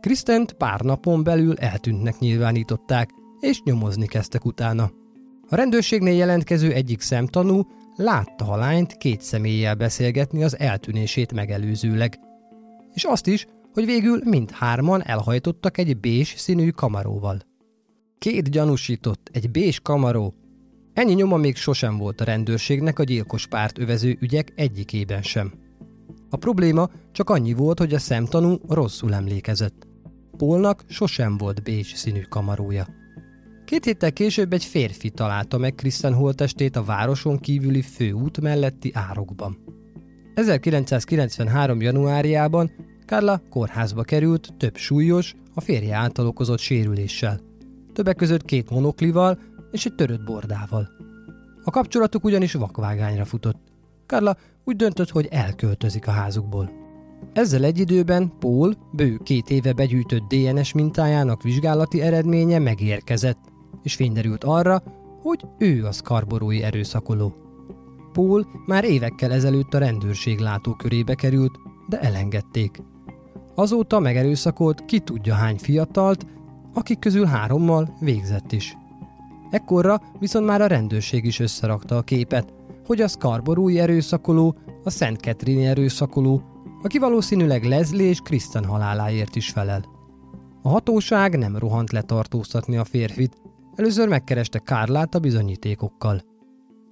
Krisztent 0.00 0.52
pár 0.52 0.80
napon 0.80 1.22
belül 1.22 1.56
eltűntnek 1.56 2.18
nyilvánították, 2.18 3.10
és 3.40 3.62
nyomozni 3.62 4.06
kezdtek 4.06 4.44
utána. 4.44 4.90
A 5.48 5.56
rendőrségnél 5.56 6.14
jelentkező 6.14 6.72
egyik 6.72 7.00
szemtanú 7.00 7.62
látta 7.96 8.48
a 8.48 8.56
lányt 8.56 8.96
két 8.96 9.20
személlyel 9.20 9.74
beszélgetni 9.74 10.42
az 10.42 10.58
eltűnését 10.58 11.32
megelőzőleg. 11.32 12.18
És 12.94 13.04
azt 13.04 13.26
is, 13.26 13.46
hogy 13.72 13.84
végül 13.84 14.20
mindhárman 14.24 15.02
elhajtottak 15.04 15.78
egy 15.78 15.96
bés 15.96 16.34
színű 16.36 16.70
kamaróval. 16.70 17.40
Két 18.18 18.50
gyanúsított, 18.50 19.28
egy 19.32 19.50
bés 19.50 19.80
kamaró. 19.80 20.34
Ennyi 20.92 21.14
nyoma 21.14 21.36
még 21.36 21.56
sosem 21.56 21.96
volt 21.98 22.20
a 22.20 22.24
rendőrségnek 22.24 22.98
a 22.98 23.04
gyilkos 23.04 23.46
párt 23.46 23.78
övező 23.78 24.16
ügyek 24.20 24.52
egyikében 24.54 25.22
sem. 25.22 25.52
A 26.30 26.36
probléma 26.36 26.88
csak 27.12 27.30
annyi 27.30 27.52
volt, 27.52 27.78
hogy 27.78 27.94
a 27.94 27.98
szemtanú 27.98 28.56
rosszul 28.68 29.14
emlékezett. 29.14 29.86
Polnak 30.36 30.84
sosem 30.88 31.36
volt 31.36 31.62
bés 31.62 31.92
színű 31.94 32.20
kamarója. 32.20 32.86
Két 33.64 33.84
héttel 33.84 34.12
később 34.12 34.52
egy 34.52 34.64
férfi 34.64 35.10
találta 35.10 35.58
meg 35.58 35.74
Kristen 35.74 36.14
holtestét 36.14 36.76
a 36.76 36.84
városon 36.84 37.38
kívüli 37.38 37.82
főút 37.82 38.40
melletti 38.40 38.90
árokban. 38.94 39.58
1993. 40.34 41.80
januárjában 41.80 42.70
Carla 43.06 43.42
kórházba 43.50 44.02
került 44.02 44.54
több 44.56 44.76
súlyos, 44.76 45.34
a 45.54 45.60
férje 45.60 45.96
által 45.96 46.26
okozott 46.26 46.58
sérüléssel. 46.58 47.40
Többek 47.92 48.16
között 48.16 48.44
két 48.44 48.70
monoklival 48.70 49.38
és 49.70 49.86
egy 49.86 49.94
törött 49.94 50.24
bordával. 50.24 50.88
A 51.64 51.70
kapcsolatuk 51.70 52.24
ugyanis 52.24 52.52
vakvágányra 52.52 53.24
futott. 53.24 53.60
Carla 54.06 54.36
úgy 54.68 54.76
döntött, 54.76 55.10
hogy 55.10 55.28
elköltözik 55.30 56.06
a 56.06 56.10
házukból. 56.10 56.70
Ezzel 57.32 57.64
egy 57.64 57.78
időben 57.78 58.32
Paul 58.38 58.74
bő 58.92 59.20
két 59.22 59.50
éve 59.50 59.72
begyűjtött 59.72 60.28
DNS 60.28 60.72
mintájának 60.72 61.42
vizsgálati 61.42 62.00
eredménye 62.00 62.58
megérkezett, 62.58 63.38
és 63.82 63.94
fényderült 63.94 64.44
arra, 64.44 64.82
hogy 65.22 65.44
ő 65.58 65.84
az 65.84 66.00
karborói 66.00 66.62
erőszakoló. 66.62 67.34
Paul 68.12 68.46
már 68.66 68.84
évekkel 68.84 69.32
ezelőtt 69.32 69.74
a 69.74 69.78
rendőrség 69.78 70.38
látókörébe 70.38 71.14
került, 71.14 71.58
de 71.88 72.00
elengedték. 72.00 72.82
Azóta 73.54 73.98
megerőszakolt 73.98 74.84
ki 74.84 74.98
tudja 74.98 75.34
hány 75.34 75.58
fiatalt, 75.58 76.26
akik 76.74 76.98
közül 76.98 77.24
hárommal 77.24 77.96
végzett 78.00 78.52
is. 78.52 78.76
Ekkorra 79.50 80.00
viszont 80.18 80.46
már 80.46 80.60
a 80.60 80.66
rendőrség 80.66 81.24
is 81.24 81.40
összerakta 81.40 81.96
a 81.96 82.02
képet, 82.02 82.56
hogy 82.88 83.00
a 83.00 83.08
Scarborough'i 83.08 83.78
erőszakoló, 83.78 84.56
a 84.84 84.90
Szent 84.90 85.20
Ketrini 85.20 85.66
erőszakoló, 85.66 86.42
aki 86.82 86.98
valószínűleg 86.98 87.64
Leslie 87.64 88.08
és 88.08 88.20
Kristen 88.20 88.64
haláláért 88.64 89.36
is 89.36 89.48
felel. 89.50 89.84
A 90.62 90.68
hatóság 90.68 91.38
nem 91.38 91.56
rohant 91.56 91.92
letartóztatni 91.92 92.76
a 92.76 92.84
férfit, 92.84 93.36
először 93.74 94.08
megkereste 94.08 94.58
Kárlát 94.58 95.14
a 95.14 95.18
bizonyítékokkal. 95.18 96.22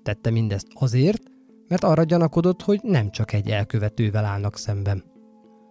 Tette 0.03 0.31
mindezt 0.31 0.67
azért, 0.75 1.23
mert 1.69 1.85
arra 1.85 2.03
gyanakodott, 2.03 2.63
hogy 2.63 2.81
nem 2.83 3.11
csak 3.11 3.33
egy 3.33 3.49
elkövetővel 3.49 4.25
állnak 4.25 4.57
szemben. 4.57 5.05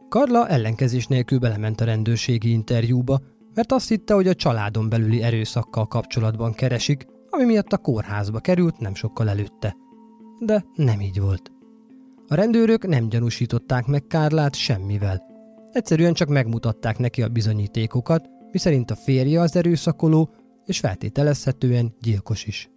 Karla 0.09 0.47
ellenkezés 0.47 1.07
nélkül 1.07 1.39
belement 1.39 1.81
a 1.81 1.85
rendőrségi 1.85 2.51
interjúba, 2.51 3.19
mert 3.53 3.71
azt 3.71 3.87
hitte, 3.87 4.13
hogy 4.13 4.27
a 4.27 4.35
családon 4.35 4.89
belüli 4.89 5.21
erőszakkal 5.21 5.87
kapcsolatban 5.87 6.53
keresik, 6.53 7.05
ami 7.29 7.43
miatt 7.43 7.73
a 7.73 7.77
kórházba 7.77 8.39
került 8.39 8.79
nem 8.79 8.93
sokkal 8.93 9.29
előtte. 9.29 9.75
De 10.39 10.65
nem 10.75 11.01
így 11.01 11.19
volt. 11.19 11.51
A 12.27 12.35
rendőrök 12.35 12.87
nem 12.87 13.09
gyanúsították 13.09 13.85
meg 13.85 14.07
Kárlát 14.07 14.55
semmivel. 14.55 15.23
Egyszerűen 15.71 16.13
csak 16.13 16.27
megmutatták 16.27 16.97
neki 16.97 17.21
a 17.21 17.27
bizonyítékokat, 17.27 18.29
miszerint 18.51 18.91
a 18.91 18.95
férje 18.95 19.41
az 19.41 19.55
erőszakoló, 19.55 20.29
és 20.65 20.79
feltételezhetően 20.79 21.95
gyilkos 22.01 22.45
is. 22.45 22.69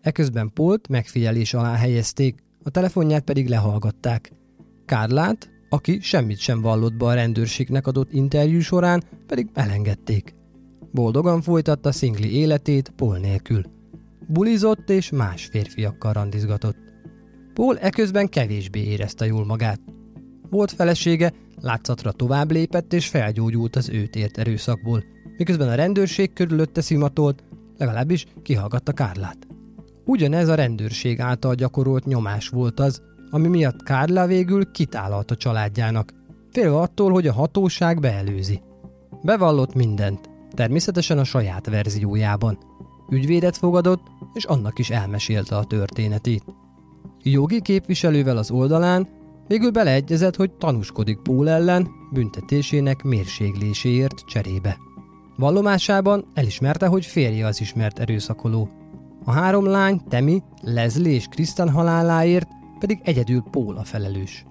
Eközben 0.00 0.50
Polt 0.54 0.88
megfigyelés 0.88 1.54
alá 1.54 1.74
helyezték, 1.74 2.42
a 2.62 2.70
telefonját 2.70 3.24
pedig 3.24 3.48
lehallgatták. 3.48 4.32
Kárlát, 4.84 5.50
aki 5.68 6.00
semmit 6.00 6.38
sem 6.38 6.60
vallott 6.60 6.94
be 6.94 7.04
a 7.04 7.14
rendőrségnek 7.14 7.86
adott 7.86 8.12
interjú 8.12 8.60
során, 8.60 9.02
pedig 9.26 9.48
elengedték. 9.52 10.34
Boldogan 10.92 11.42
folytatta 11.42 11.92
szingli 11.92 12.36
életét 12.36 12.92
Pol 12.96 13.18
nélkül. 13.18 13.62
Bulizott 14.28 14.90
és 14.90 15.10
más 15.10 15.46
férfiakkal 15.46 16.12
randizgatott. 16.12 16.81
Paul 17.54 17.78
eközben 17.78 18.28
kevésbé 18.28 18.80
érezte 18.80 19.26
jól 19.26 19.44
magát. 19.44 19.80
Volt 20.50 20.72
felesége, 20.72 21.32
látszatra 21.60 22.12
tovább 22.12 22.50
lépett 22.50 22.92
és 22.92 23.08
felgyógyult 23.08 23.76
az 23.76 23.88
őt 23.88 24.16
ért 24.16 24.38
erőszakból, 24.38 25.04
miközben 25.36 25.68
a 25.68 25.74
rendőrség 25.74 26.32
körülötte 26.32 26.80
szimatolt, 26.80 27.44
legalábbis 27.76 28.24
kihallgatta 28.42 28.92
Kárlát. 28.92 29.46
Ugyanez 30.04 30.48
a 30.48 30.54
rendőrség 30.54 31.20
által 31.20 31.54
gyakorolt 31.54 32.04
nyomás 32.04 32.48
volt 32.48 32.80
az, 32.80 33.02
ami 33.30 33.48
miatt 33.48 33.82
Kárla 33.82 34.26
végül 34.26 34.70
kitállalt 34.70 35.30
a 35.30 35.36
családjának, 35.36 36.12
félve 36.50 36.76
attól, 36.78 37.12
hogy 37.12 37.26
a 37.26 37.32
hatóság 37.32 38.00
beelőzi. 38.00 38.60
Bevallott 39.22 39.74
mindent, 39.74 40.30
természetesen 40.54 41.18
a 41.18 41.24
saját 41.24 41.66
verziójában. 41.66 42.58
Ügyvédet 43.10 43.56
fogadott, 43.56 44.02
és 44.32 44.44
annak 44.44 44.78
is 44.78 44.90
elmesélte 44.90 45.56
a 45.56 45.64
történetét. 45.64 46.44
Jogi 47.24 47.60
képviselővel 47.60 48.36
az 48.36 48.50
oldalán 48.50 49.08
végül 49.46 49.70
beleegyezett, 49.70 50.36
hogy 50.36 50.50
tanúskodik 50.50 51.18
Pól 51.18 51.48
ellen 51.48 51.88
büntetésének 52.12 53.02
mérségléséért 53.02 54.24
cserébe. 54.26 54.78
Vallomásában 55.36 56.24
elismerte, 56.34 56.86
hogy 56.86 57.06
férje 57.06 57.46
az 57.46 57.60
ismert 57.60 57.98
erőszakoló. 57.98 58.68
A 59.24 59.30
három 59.30 59.64
lány, 59.64 60.00
Temi, 60.08 60.42
Leslie 60.62 61.12
és 61.12 61.26
Kristen 61.26 61.70
haláláért 61.70 62.48
pedig 62.78 63.00
egyedül 63.02 63.42
Pól 63.50 63.76
a 63.76 63.84
felelős. 63.84 64.44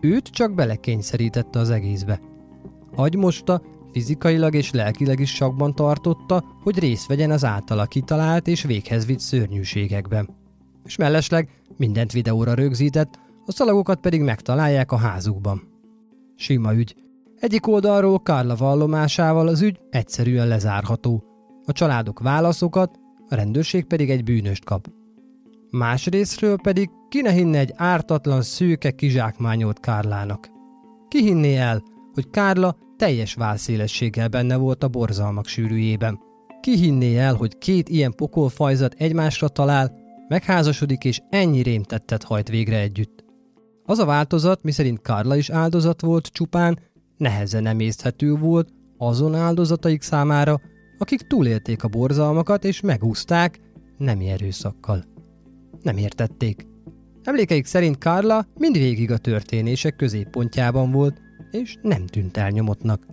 Őt 0.00 0.28
csak 0.28 0.54
belekényszerítette 0.54 1.58
az 1.58 1.70
egészbe. 1.70 2.20
Agymosta, 2.94 3.62
fizikailag 3.92 4.54
és 4.54 4.70
lelkileg 4.70 5.20
is 5.20 5.34
sakban 5.34 5.74
tartotta, 5.74 6.44
hogy 6.62 6.78
részt 6.78 7.06
vegyen 7.06 7.30
az 7.30 7.44
általa 7.44 7.84
kitalált 7.86 8.46
és 8.46 8.62
véghez 8.62 9.06
vitt 9.06 9.20
szörnyűségekben. 9.20 10.45
És 10.86 10.96
mellesleg 10.96 11.48
mindent 11.76 12.12
videóra 12.12 12.54
rögzített, 12.54 13.18
a 13.46 13.52
szalagokat 13.52 14.00
pedig 14.00 14.20
megtalálják 14.20 14.92
a 14.92 14.96
házukban. 14.96 15.62
Sima 16.36 16.74
ügy. 16.74 16.94
Egyik 17.36 17.66
oldalról 17.66 18.18
Karla 18.18 18.54
vallomásával 18.56 19.48
az 19.48 19.62
ügy 19.62 19.80
egyszerűen 19.90 20.48
lezárható. 20.48 21.24
A 21.64 21.72
családok 21.72 22.20
válaszokat, 22.20 22.98
a 23.28 23.34
rendőrség 23.34 23.84
pedig 23.84 24.10
egy 24.10 24.24
bűnöst 24.24 24.64
kap. 24.64 24.88
Másrésztről 25.70 26.56
pedig 26.62 26.90
ki 27.08 27.20
ne 27.20 27.30
hinne 27.30 27.58
egy 27.58 27.72
ártatlan 27.76 28.42
szőke 28.42 28.90
kizsákmányolt 28.90 29.80
Kárlának. 29.80 30.50
Ki 31.08 31.22
hinné 31.22 31.56
el, 31.56 31.82
hogy 32.12 32.30
Kárla 32.30 32.76
teljes 32.96 33.34
válszélességgel 33.34 34.28
benne 34.28 34.56
volt 34.56 34.84
a 34.84 34.88
borzalmak 34.88 35.46
sűrűjében. 35.46 36.18
Ki 36.60 36.76
hinné 36.76 37.18
el, 37.18 37.34
hogy 37.34 37.58
két 37.58 37.88
ilyen 37.88 38.14
pokolfajzat 38.14 38.94
egymásra 38.98 39.48
talál, 39.48 40.04
megházasodik 40.28 41.04
és 41.04 41.20
ennyi 41.30 41.62
rémtettet 41.62 42.22
hajt 42.22 42.48
végre 42.48 42.78
együtt. 42.78 43.24
Az 43.84 43.98
a 43.98 44.04
változat, 44.04 44.62
miszerint 44.62 45.02
Karla 45.02 45.36
is 45.36 45.50
áldozat 45.50 46.00
volt 46.00 46.26
csupán, 46.26 46.78
nehezen 47.16 47.66
emészthető 47.66 48.34
volt 48.34 48.68
azon 48.98 49.34
áldozataik 49.34 50.02
számára, 50.02 50.60
akik 50.98 51.20
túlélték 51.20 51.84
a 51.84 51.88
borzalmakat 51.88 52.64
és 52.64 52.80
megúzták 52.80 53.60
nemi 53.98 54.28
erőszakkal. 54.28 55.04
Nem 55.82 55.96
értették. 55.96 56.66
Emlékeik 57.22 57.66
szerint 57.66 57.96
Carla 57.96 58.46
mindvégig 58.58 59.10
a 59.10 59.18
történések 59.18 59.96
középpontjában 59.96 60.90
volt, 60.90 61.20
és 61.50 61.76
nem 61.82 62.06
tűnt 62.06 62.36
el 62.36 62.50
nyomottnak. 62.50 63.06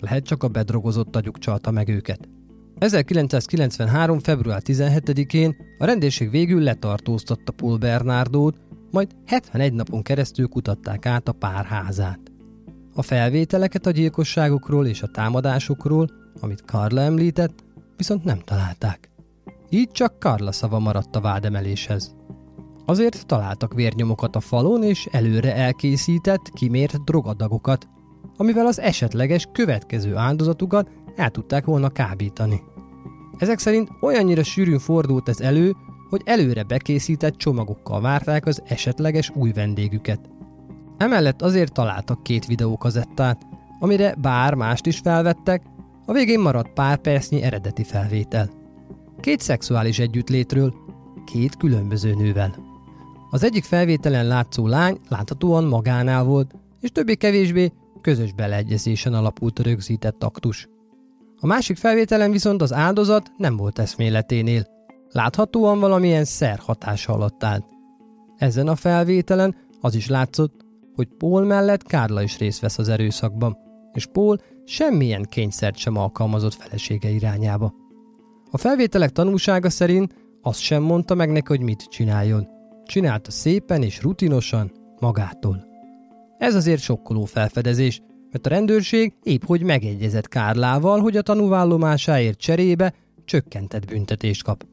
Lehet 0.00 0.24
csak 0.24 0.42
a 0.42 0.48
bedrogozott 0.48 1.16
agyuk 1.16 1.38
csalta 1.38 1.70
meg 1.70 1.88
őket. 1.88 2.28
1993. 2.78 4.18
február 4.18 4.62
17-én 4.64 5.56
a 5.78 5.84
rendőrség 5.84 6.30
végül 6.30 6.62
letartóztatta 6.62 7.52
Paul 7.52 7.76
Bernardót, 7.76 8.56
majd 8.90 9.10
71 9.26 9.72
napon 9.72 10.02
keresztül 10.02 10.48
kutatták 10.48 11.06
át 11.06 11.28
a 11.28 11.32
pár 11.32 11.64
házát. 11.64 12.20
A 12.94 13.02
felvételeket 13.02 13.86
a 13.86 13.90
gyilkosságokról 13.90 14.86
és 14.86 15.02
a 15.02 15.06
támadásokról, 15.06 16.08
amit 16.40 16.62
Carla 16.66 17.00
említett, 17.00 17.64
viszont 17.96 18.24
nem 18.24 18.38
találták. 18.38 19.10
Így 19.68 19.90
csak 19.90 20.14
Carla 20.18 20.52
szava 20.52 20.78
maradt 20.78 21.16
a 21.16 21.20
vádemeléshez. 21.20 22.14
Azért 22.86 23.26
találtak 23.26 23.74
vérnyomokat 23.74 24.36
a 24.36 24.40
falon 24.40 24.82
és 24.82 25.08
előre 25.10 25.54
elkészített, 25.54 26.50
kimért 26.52 27.04
drogadagokat, 27.04 27.88
amivel 28.36 28.66
az 28.66 28.80
esetleges 28.80 29.48
következő 29.52 30.16
áldozatukat 30.16 30.90
el 31.16 31.30
tudták 31.30 31.64
volna 31.64 31.88
kábítani. 31.88 32.62
Ezek 33.38 33.58
szerint 33.58 33.88
olyannyira 34.00 34.42
sűrűn 34.42 34.78
fordult 34.78 35.28
ez 35.28 35.40
elő, 35.40 35.74
hogy 36.08 36.22
előre 36.24 36.62
bekészített 36.62 37.36
csomagokkal 37.36 38.00
várták 38.00 38.46
az 38.46 38.62
esetleges 38.66 39.30
új 39.34 39.52
vendégüket. 39.52 40.20
Emellett 40.96 41.42
azért 41.42 41.72
találtak 41.72 42.22
két 42.22 42.46
videókazettát, 42.46 43.46
amire 43.78 44.14
bár 44.18 44.54
mást 44.54 44.86
is 44.86 44.98
felvettek, 44.98 45.62
a 46.06 46.12
végén 46.12 46.40
maradt 46.40 46.72
pár 46.72 46.98
percnyi 46.98 47.42
eredeti 47.42 47.84
felvétel. 47.84 48.50
Két 49.20 49.40
szexuális 49.40 49.98
együttlétről, 49.98 50.74
két 51.24 51.56
különböző 51.56 52.14
nővel. 52.14 52.54
Az 53.30 53.44
egyik 53.44 53.64
felvételen 53.64 54.26
látszó 54.26 54.66
lány 54.66 54.98
láthatóan 55.08 55.64
magánál 55.64 56.24
volt, 56.24 56.54
és 56.80 56.90
többé-kevésbé 56.90 57.72
közös 58.00 58.32
beleegyezésen 58.32 59.14
alapult 59.14 59.58
a 59.58 59.62
rögzített 59.62 60.24
aktus. 60.24 60.68
A 61.44 61.46
másik 61.46 61.76
felvételen 61.76 62.30
viszont 62.30 62.62
az 62.62 62.72
áldozat 62.72 63.30
nem 63.36 63.56
volt 63.56 63.78
eszméleténél. 63.78 64.66
Láthatóan 65.10 65.80
valamilyen 65.80 66.24
szer 66.24 66.58
hatása 66.58 67.12
alatt 67.12 67.44
állt. 67.44 67.64
Ezen 68.36 68.68
a 68.68 68.76
felvételen 68.76 69.56
az 69.80 69.94
is 69.94 70.08
látszott, 70.08 70.64
hogy 70.94 71.08
Paul 71.18 71.44
mellett 71.44 71.82
Kárla 71.82 72.22
is 72.22 72.38
részt 72.38 72.60
vesz 72.60 72.78
az 72.78 72.88
erőszakban, 72.88 73.56
és 73.92 74.06
Paul 74.06 74.38
semmilyen 74.64 75.22
kényszert 75.22 75.76
sem 75.76 75.96
alkalmazott 75.96 76.54
felesége 76.54 77.08
irányába. 77.08 77.74
A 78.50 78.58
felvételek 78.58 79.10
tanúsága 79.10 79.70
szerint 79.70 80.14
azt 80.42 80.60
sem 80.60 80.82
mondta 80.82 81.14
meg 81.14 81.30
neki, 81.30 81.46
hogy 81.46 81.62
mit 81.62 81.82
csináljon. 81.82 82.48
Csinálta 82.84 83.30
szépen 83.30 83.82
és 83.82 84.02
rutinosan, 84.02 84.72
magától. 85.00 85.66
Ez 86.38 86.54
azért 86.54 86.80
sokkoló 86.80 87.24
felfedezés, 87.24 88.02
mert 88.34 88.46
a 88.46 88.50
rendőrség 88.50 89.12
épp 89.22 89.44
hogy 89.44 89.62
megegyezett 89.62 90.28
Kárlával, 90.28 91.00
hogy 91.00 91.16
a 91.16 91.22
tanúvállomásáért 91.22 92.38
cserébe 92.38 92.94
csökkentett 93.24 93.86
büntetést 93.86 94.42
kap. 94.42 94.66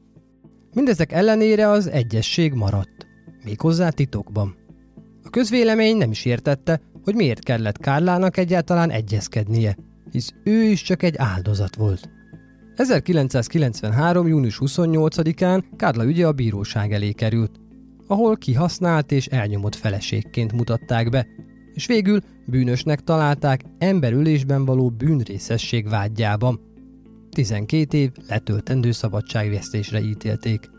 Mindezek 0.74 1.12
ellenére 1.12 1.68
az 1.68 1.86
egyesség 1.86 2.52
maradt, 2.52 3.06
méghozzá 3.44 3.88
titokban. 3.88 4.56
A 5.22 5.30
közvélemény 5.30 5.96
nem 5.96 6.10
is 6.10 6.24
értette, 6.24 6.80
hogy 7.04 7.14
miért 7.14 7.44
kellett 7.44 7.78
Kárlának 7.78 8.36
egyáltalán 8.36 8.90
egyezkednie, 8.90 9.76
hisz 10.10 10.32
ő 10.44 10.62
is 10.62 10.82
csak 10.82 11.02
egy 11.02 11.14
áldozat 11.16 11.76
volt. 11.76 12.10
1993. 12.76 14.26
június 14.26 14.58
28-án 14.60 15.62
Kárla 15.76 16.04
ügye 16.04 16.26
a 16.26 16.32
bíróság 16.32 16.92
elé 16.92 17.12
került, 17.12 17.60
ahol 18.06 18.36
kihasznált 18.36 19.12
és 19.12 19.26
elnyomott 19.26 19.74
feleségként 19.74 20.52
mutatták 20.52 21.08
be, 21.08 21.26
és 21.74 21.86
végül 21.86 22.20
bűnösnek 22.46 23.00
találták 23.00 23.64
emberülésben 23.78 24.64
való 24.64 24.90
bűnrészesség 24.90 25.88
vágyjában. 25.88 26.60
12 27.30 27.98
év 27.98 28.10
letöltendő 28.28 28.90
szabadságvesztésre 28.90 30.00
ítélték. 30.00 30.70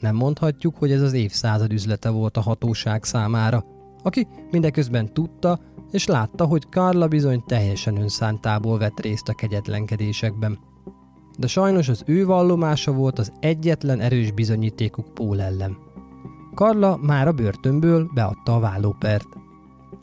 Nem 0.00 0.14
mondhatjuk, 0.14 0.76
hogy 0.76 0.92
ez 0.92 1.00
az 1.00 1.12
évszázad 1.12 1.72
üzlete 1.72 2.08
volt 2.08 2.36
a 2.36 2.40
hatóság 2.40 3.04
számára, 3.04 3.64
aki 4.02 4.26
mindeközben 4.50 5.12
tudta 5.12 5.60
és 5.90 6.06
látta, 6.06 6.44
hogy 6.44 6.68
Karla 6.68 7.08
bizony 7.08 7.42
teljesen 7.46 7.96
önszántából 7.96 8.78
vett 8.78 9.00
részt 9.00 9.28
a 9.28 9.34
kegyetlenkedésekben. 9.34 10.58
De 11.38 11.46
sajnos 11.46 11.88
az 11.88 12.02
ő 12.06 12.26
vallomása 12.26 12.92
volt 12.92 13.18
az 13.18 13.32
egyetlen 13.40 14.00
erős 14.00 14.30
bizonyítékuk 14.30 15.14
Pól 15.14 15.40
ellen. 15.40 15.76
Karla 16.54 16.96
már 16.96 17.28
a 17.28 17.32
börtönből 17.32 18.10
beadta 18.14 18.54
a 18.54 18.60
vállópert. 18.60 19.28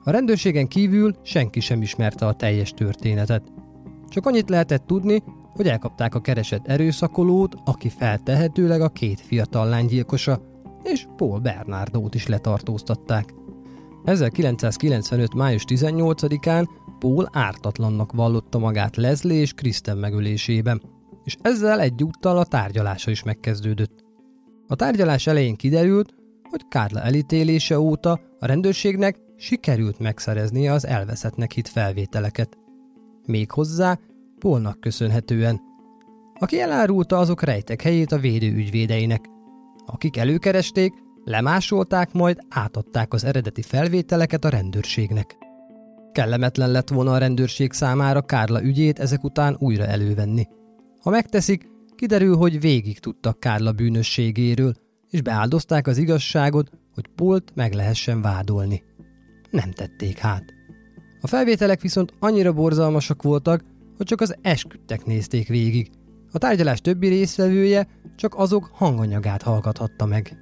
A 0.03 0.11
rendőrségen 0.11 0.67
kívül 0.67 1.15
senki 1.23 1.59
sem 1.59 1.81
ismerte 1.81 2.25
a 2.25 2.33
teljes 2.33 2.71
történetet. 2.71 3.51
Csak 4.09 4.25
annyit 4.25 4.49
lehetett 4.49 4.85
tudni, 4.85 5.23
hogy 5.53 5.67
elkapták 5.67 6.15
a 6.15 6.21
keresett 6.21 6.67
erőszakolót, 6.67 7.55
aki 7.65 7.89
feltehetőleg 7.89 8.81
a 8.81 8.89
két 8.89 9.21
fiatal 9.21 9.67
lány 9.67 9.85
gyilkosa, 9.85 10.41
és 10.83 11.05
Paul 11.15 11.39
Bernardót 11.39 12.15
is 12.15 12.27
letartóztatták. 12.27 13.33
1995. 14.03 15.33
május 15.33 15.63
18-án 15.67 16.65
Paul 16.99 17.29
ártatlannak 17.31 18.11
vallotta 18.11 18.59
magát 18.59 18.95
Leslie 18.95 19.39
és 19.39 19.53
Kristen 19.53 19.97
megölésében, 19.97 20.81
és 21.23 21.37
ezzel 21.41 21.79
egyúttal 21.79 22.37
a 22.37 22.45
tárgyalása 22.45 23.11
is 23.11 23.23
megkezdődött. 23.23 24.03
A 24.67 24.75
tárgyalás 24.75 25.27
elején 25.27 25.55
kiderült, 25.55 26.13
hogy 26.49 26.67
Kárla 26.67 27.01
elítélése 27.01 27.79
óta 27.79 28.19
a 28.39 28.45
rendőrségnek 28.45 29.17
sikerült 29.37 29.99
megszereznie 29.99 30.71
az 30.71 30.85
elveszettnek 30.85 31.51
hit 31.51 31.67
felvételeket. 31.67 32.57
Méghozzá 33.25 33.99
Polnak 34.39 34.79
köszönhetően, 34.79 35.61
aki 36.39 36.61
elárulta 36.61 37.17
azok 37.17 37.41
rejtek 37.41 37.81
helyét 37.81 38.11
a 38.11 38.19
védő 38.19 38.53
ügyvédeinek, 38.53 39.25
akik 39.85 40.17
előkeresték, 40.17 40.93
lemásolták, 41.23 42.13
majd 42.13 42.37
átadták 42.49 43.13
az 43.13 43.23
eredeti 43.23 43.61
felvételeket 43.61 44.45
a 44.45 44.49
rendőrségnek. 44.49 45.37
Kellemetlen 46.11 46.71
lett 46.71 46.89
volna 46.89 47.11
a 47.13 47.17
rendőrség 47.17 47.71
számára 47.71 48.21
Kárla 48.21 48.63
ügyét 48.63 48.99
ezek 48.99 49.23
után 49.23 49.55
újra 49.59 49.85
elővenni. 49.85 50.47
Ha 51.01 51.09
megteszik, 51.09 51.69
kiderül, 51.95 52.35
hogy 52.35 52.59
végig 52.59 52.99
tudtak 52.99 53.39
Kárla 53.39 53.71
bűnösségéről, 53.71 54.73
és 55.09 55.21
beáldozták 55.21 55.87
az 55.87 55.97
igazságot, 55.97 56.69
hogy 56.93 57.07
Polt 57.15 57.51
meg 57.55 57.73
lehessen 57.73 58.21
vádolni. 58.21 58.83
Nem 59.53 59.71
tették 59.71 60.17
hát. 60.17 60.53
A 61.21 61.27
felvételek 61.27 61.81
viszont 61.81 62.13
annyira 62.19 62.53
borzalmasak 62.53 63.21
voltak, 63.21 63.63
hogy 63.97 64.05
csak 64.05 64.21
az 64.21 64.35
esküdtek 64.41 65.05
nézték 65.05 65.47
végig. 65.47 65.89
A 66.31 66.37
tárgyalás 66.37 66.81
többi 66.81 67.07
részvevője 67.07 67.87
csak 68.15 68.35
azok 68.35 68.69
hanganyagát 68.73 69.41
hallgathatta 69.41 70.05
meg. 70.05 70.37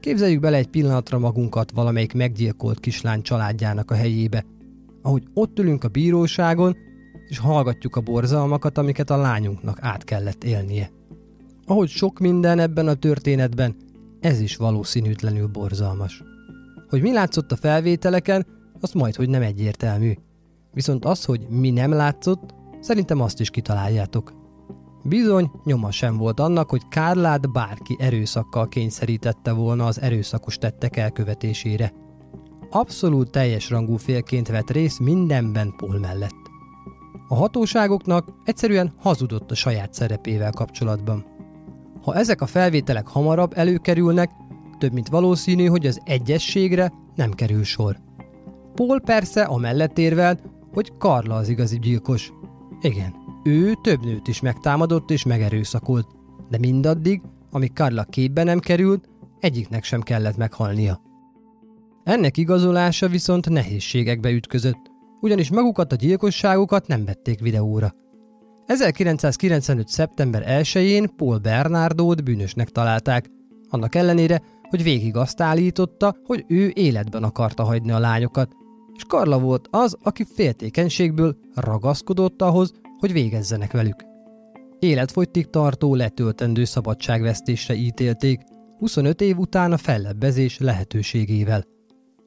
Képzeljük 0.00 0.40
bele 0.40 0.56
egy 0.56 0.68
pillanatra 0.68 1.18
magunkat 1.18 1.70
valamelyik 1.70 2.14
meggyilkolt 2.14 2.80
kislány 2.80 3.22
családjának 3.22 3.90
a 3.90 3.94
helyébe, 3.94 4.44
ahogy 5.02 5.22
ott 5.34 5.58
ülünk 5.58 5.84
a 5.84 5.88
bíróságon, 5.88 6.76
és 7.28 7.38
hallgatjuk 7.38 7.96
a 7.96 8.00
borzalmakat, 8.00 8.78
amiket 8.78 9.10
a 9.10 9.16
lányunknak 9.16 9.78
át 9.80 10.04
kellett 10.04 10.44
élnie. 10.44 10.90
Ahogy 11.66 11.88
sok 11.88 12.18
minden 12.18 12.58
ebben 12.58 12.88
a 12.88 12.94
történetben, 12.94 13.76
ez 14.20 14.40
is 14.40 14.56
valószínűtlenül 14.56 15.46
borzalmas. 15.46 16.22
Hogy 16.94 17.02
mi 17.02 17.12
látszott 17.12 17.52
a 17.52 17.56
felvételeken, 17.56 18.46
azt 18.80 18.94
majd, 18.94 19.14
hogy 19.14 19.28
nem 19.28 19.42
egyértelmű. 19.42 20.12
Viszont 20.72 21.04
az, 21.04 21.24
hogy 21.24 21.46
mi 21.48 21.70
nem 21.70 21.92
látszott, 21.92 22.54
szerintem 22.80 23.20
azt 23.20 23.40
is 23.40 23.50
kitaláljátok. 23.50 24.32
Bizony, 25.04 25.50
nyoma 25.64 25.90
sem 25.90 26.16
volt 26.16 26.40
annak, 26.40 26.70
hogy 26.70 26.88
Kárlát 26.88 27.52
bárki 27.52 27.96
erőszakkal 27.98 28.68
kényszerítette 28.68 29.52
volna 29.52 29.86
az 29.86 30.00
erőszakos 30.00 30.58
tettek 30.58 30.96
elkövetésére. 30.96 31.92
Abszolút 32.70 33.30
teljes 33.30 33.70
rangú 33.70 33.96
félként 33.96 34.48
vett 34.48 34.70
részt 34.70 35.00
mindenben 35.00 35.74
Paul 35.76 35.98
mellett. 35.98 36.50
A 37.28 37.34
hatóságoknak 37.34 38.28
egyszerűen 38.44 38.94
hazudott 38.98 39.50
a 39.50 39.54
saját 39.54 39.94
szerepével 39.94 40.50
kapcsolatban. 40.50 41.24
Ha 42.02 42.14
ezek 42.14 42.40
a 42.40 42.46
felvételek 42.46 43.08
hamarabb 43.08 43.52
előkerülnek, 43.54 44.30
több 44.78 44.92
mint 44.92 45.08
valószínű, 45.08 45.66
hogy 45.66 45.86
az 45.86 46.00
egyességre 46.04 46.92
nem 47.14 47.30
kerül 47.30 47.64
sor. 47.64 47.96
Paul 48.74 49.00
persze 49.00 49.42
amellett 49.42 49.98
érvel, 49.98 50.40
hogy 50.72 50.92
Karla 50.98 51.34
az 51.34 51.48
igazi 51.48 51.78
gyilkos. 51.78 52.32
Igen, 52.80 53.14
ő 53.44 53.72
több 53.82 54.04
nőt 54.04 54.28
is 54.28 54.40
megtámadott 54.40 55.10
és 55.10 55.24
megerőszakolt, 55.24 56.06
de 56.50 56.58
mindaddig, 56.58 57.22
amíg 57.50 57.72
Karla 57.72 58.04
képbe 58.04 58.42
nem 58.42 58.58
került, 58.58 59.08
egyiknek 59.40 59.84
sem 59.84 60.00
kellett 60.00 60.36
meghalnia. 60.36 61.00
Ennek 62.04 62.36
igazolása 62.36 63.08
viszont 63.08 63.48
nehézségekbe 63.48 64.30
ütközött, 64.30 64.90
ugyanis 65.20 65.50
magukat 65.50 65.92
a 65.92 65.96
gyilkosságokat 65.96 66.86
nem 66.86 67.04
vették 67.04 67.40
videóra. 67.40 67.94
1995. 68.66 69.88
szeptember 69.88 70.44
1-én 70.46 71.16
Paul 71.16 71.38
Bernardót 71.38 72.24
bűnösnek 72.24 72.68
találták, 72.68 73.30
annak 73.68 73.94
ellenére, 73.94 74.42
hogy 74.74 74.82
végig 74.82 75.16
azt 75.16 75.40
állította, 75.40 76.16
hogy 76.24 76.44
ő 76.48 76.72
életben 76.74 77.22
akarta 77.22 77.62
hagyni 77.62 77.90
a 77.90 77.98
lányokat, 77.98 78.52
és 78.94 79.02
Karla 79.04 79.38
volt 79.38 79.68
az, 79.70 79.96
aki 80.02 80.24
féltékenységből 80.34 81.36
ragaszkodott 81.54 82.42
ahhoz, 82.42 82.72
hogy 82.98 83.12
végezzenek 83.12 83.72
velük. 83.72 84.04
Életfogytig 84.78 85.50
tartó 85.50 85.94
letöltendő 85.94 86.64
szabadságvesztésre 86.64 87.74
ítélték, 87.74 88.40
25 88.78 89.20
év 89.20 89.38
után 89.38 89.72
a 89.72 89.76
fellebbezés 89.76 90.58
lehetőségével. 90.58 91.64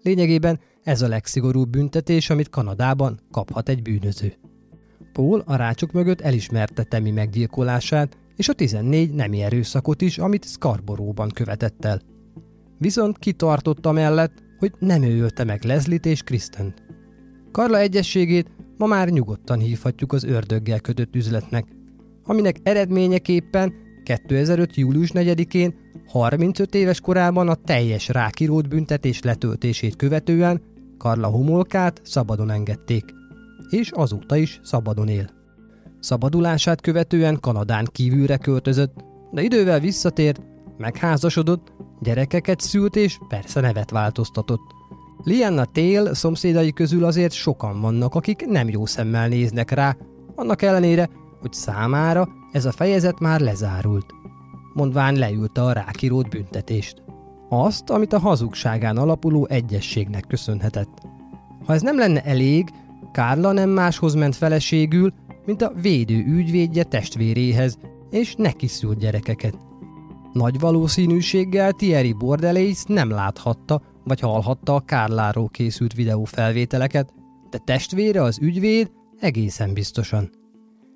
Lényegében 0.02 0.60
ez 0.84 1.02
a 1.02 1.08
legszigorúbb 1.08 1.70
büntetés, 1.70 2.30
amit 2.30 2.50
Kanadában 2.50 3.20
kaphat 3.32 3.70
egy 3.70 3.82
bűnöző. 3.82 4.34
Paul 5.14 5.44
a 5.46 5.56
rácsok 5.56 5.92
mögött 5.92 6.22
elismerte 6.22 6.84
Temi 6.84 7.12
meggyilkolását, 7.12 8.18
és 8.36 8.50
a 8.50 8.54
14 8.54 9.14
nemi 9.14 9.42
erőszakot 9.42 10.02
is, 10.02 10.18
amit 10.18 10.46
Scarboroughban 10.46 11.30
követett 11.30 11.86
el. 11.86 12.02
Viszont 12.78 13.18
kitartotta 13.18 13.92
mellett, 13.92 14.44
hogy 14.60 14.72
nem 14.80 15.04
ő 15.04 15.22
ölte 15.22 15.44
meg 15.44 15.64
Leslie-t 15.64 16.06
és 16.06 16.22
Kristen. 16.22 16.74
Karla 17.52 17.78
egyességét 17.78 18.48
ma 18.78 18.86
már 18.86 19.10
nyugodtan 19.10 19.60
hívhatjuk 19.60 20.14
az 20.14 20.24
ördöggel 20.24 20.80
kötött 20.80 21.16
üzletnek, 21.16 21.66
aminek 22.24 22.58
eredményeképpen 22.64 23.74
2005. 24.04 24.76
július 24.76 25.12
4-én 25.14 25.76
35 26.08 26.76
éves 26.76 27.00
korában 27.00 27.48
a 27.50 27.56
teljes 27.56 28.08
rákirót 28.08 28.68
büntetés 28.68 29.22
letöltését 29.22 29.96
követően 29.96 30.62
Karla 30.98 31.28
Homolkát 31.28 32.02
szabadon 32.04 32.50
engedték, 32.50 33.04
és 33.70 33.92
azóta 33.92 34.36
is 34.36 34.60
szabadon 34.64 35.08
él. 35.08 35.30
Szabadulását 36.00 36.82
követően 36.82 37.40
Kanadán 37.40 37.88
kívülre 37.92 38.38
költözött, 38.38 38.94
de 39.32 39.42
idővel 39.42 39.80
visszatért, 39.80 40.42
megházasodott, 40.78 41.74
gyerekeket 42.00 42.60
szült 42.60 42.96
és 42.96 43.18
persze 43.28 43.60
nevet 43.60 43.92
változtatott. 43.92 44.76
Lianna 45.24 45.66
Tél 45.66 46.14
szomszédai 46.14 46.72
közül 46.72 47.04
azért 47.04 47.34
sokan 47.34 47.82
vannak, 47.82 48.16
akik 48.16 48.46
nem 48.46 48.70
jó 48.70 48.86
szemmel 48.86 49.28
néznek 49.28 49.72
rá, 49.72 49.96
annak 50.36 50.62
ellenére, 50.62 51.10
hogy 51.42 51.54
számára 51.54 52.28
ez 52.52 52.66
a 52.66 52.72
fejezet 52.72 53.20
már 53.20 53.40
lezárult. 53.40 54.06
Mondván 54.74 55.16
leülte 55.16 55.62
a 55.62 55.72
rákirót 55.72 56.30
büntetést. 56.30 57.04
Azt, 57.50 57.90
amit 57.90 58.14
a 58.14 58.20
hazugságán 58.20 58.98
alapuló 58.98 59.48
egyességnek 59.50 60.24
köszönhetett. 60.28 61.02
Ha 61.66 61.74
ez 61.74 61.82
nem 61.82 61.98
lenne 61.98 62.24
elég, 62.24 62.70
Kárla 63.12 63.52
nem 63.52 63.70
máshoz 63.70 64.14
ment 64.14 64.36
feleségül, 64.36 65.14
mint 65.46 65.62
a 65.62 65.74
védő 65.82 66.26
ügyvédje 66.26 66.84
testvéréhez, 66.84 67.78
és 68.10 68.36
neki 68.36 68.68
szült 68.68 69.00
gyerekeket. 69.00 69.67
Nagy 70.38 70.60
valószínűséggel 70.60 71.72
Thierry 71.72 72.14
Bordelész 72.14 72.84
nem 72.84 73.10
láthatta, 73.10 73.82
vagy 74.04 74.20
hallhatta 74.20 74.76
a 74.76 74.80
Kárláról 74.80 75.50
készült 75.50 75.94
videófelvételeket, 75.94 77.14
de 77.50 77.58
testvére 77.58 78.22
az 78.22 78.40
ügyvéd 78.42 78.92
egészen 79.20 79.74
biztosan. 79.74 80.30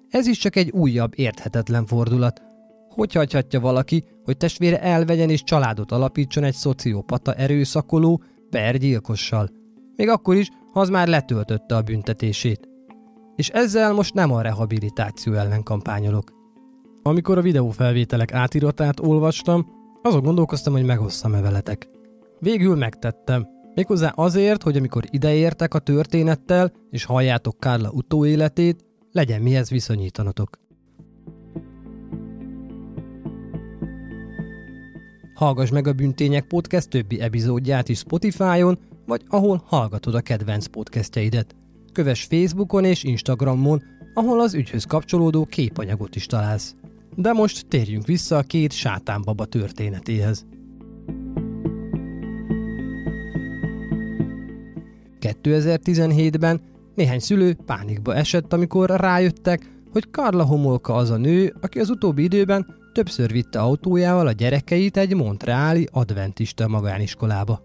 Ez 0.09 0.27
is 0.27 0.37
csak 0.37 0.55
egy 0.55 0.71
újabb 0.71 1.11
érthetetlen 1.15 1.85
fordulat. 1.85 2.41
Hogy 2.89 3.13
hagyhatja 3.13 3.59
valaki, 3.59 4.03
hogy 4.23 4.37
testvére 4.37 4.81
elvegyen 4.81 5.29
és 5.29 5.43
családot 5.43 5.91
alapítson 5.91 6.43
egy 6.43 6.53
szociopata 6.53 7.33
erőszakoló, 7.33 8.23
per 8.49 8.77
gyilkossal? 8.77 9.49
Még 9.95 10.09
akkor 10.09 10.35
is, 10.35 10.49
ha 10.73 10.79
az 10.79 10.89
már 10.89 11.07
letöltötte 11.07 11.75
a 11.75 11.81
büntetését. 11.81 12.69
És 13.35 13.49
ezzel 13.49 13.93
most 13.93 14.13
nem 14.13 14.31
a 14.31 14.41
rehabilitáció 14.41 15.33
ellen 15.33 15.63
kampányolok. 15.63 16.40
Amikor 17.03 17.37
a 17.37 17.41
videófelvételek 17.41 18.33
átiratát 18.33 18.99
olvastam, 18.99 19.65
azon 20.01 20.23
gondolkoztam, 20.23 20.73
hogy 20.73 20.85
megosszam-e 20.85 21.41
veletek. 21.41 21.89
Végül 22.39 22.75
megtettem. 22.75 23.47
Méghozzá 23.75 24.09
azért, 24.09 24.63
hogy 24.63 24.77
amikor 24.77 25.03
ideértek 25.09 25.73
a 25.73 25.79
történettel, 25.79 26.71
és 26.89 27.03
halljátok 27.03 27.59
Kárla 27.59 27.89
utóéletét, 27.91 28.85
legyen 29.11 29.41
mihez 29.41 29.69
viszonyítanatok. 29.69 30.59
Hallgass 35.33 35.69
meg 35.69 35.87
a 35.87 35.93
Büntények 35.93 36.47
Podcast 36.47 36.89
többi 36.89 37.21
epizódját 37.21 37.89
is 37.89 37.97
Spotify-on, 37.97 38.79
vagy 39.05 39.21
ahol 39.27 39.63
hallgatod 39.65 40.15
a 40.15 40.21
kedvenc 40.21 40.67
podcastjeidet. 40.67 41.55
Kövess 41.93 42.23
Facebookon 42.23 42.85
és 42.85 43.03
Instagramon, 43.03 43.83
ahol 44.13 44.39
az 44.39 44.53
ügyhöz 44.53 44.83
kapcsolódó 44.83 45.45
képanyagot 45.45 46.15
is 46.15 46.25
találsz. 46.25 46.75
De 47.15 47.31
most 47.31 47.67
térjünk 47.67 48.05
vissza 48.05 48.37
a 48.37 48.41
két 48.41 48.71
sátánbaba 48.71 49.45
történetéhez. 49.45 50.45
2017-ben 55.19 56.61
néhány 56.95 57.19
szülő 57.19 57.57
pánikba 57.65 58.15
esett, 58.15 58.53
amikor 58.53 58.89
rájöttek, 58.89 59.69
hogy 59.91 60.09
Karla 60.09 60.43
Homolka 60.43 60.93
az 60.93 61.09
a 61.09 61.17
nő, 61.17 61.55
aki 61.61 61.79
az 61.79 61.89
utóbbi 61.89 62.23
időben 62.23 62.65
többször 62.93 63.31
vitte 63.31 63.59
autójával 63.59 64.27
a 64.27 64.31
gyerekeit 64.31 64.97
egy 64.97 65.15
montreáli 65.15 65.87
adventista 65.91 66.67
magániskolába. 66.67 67.61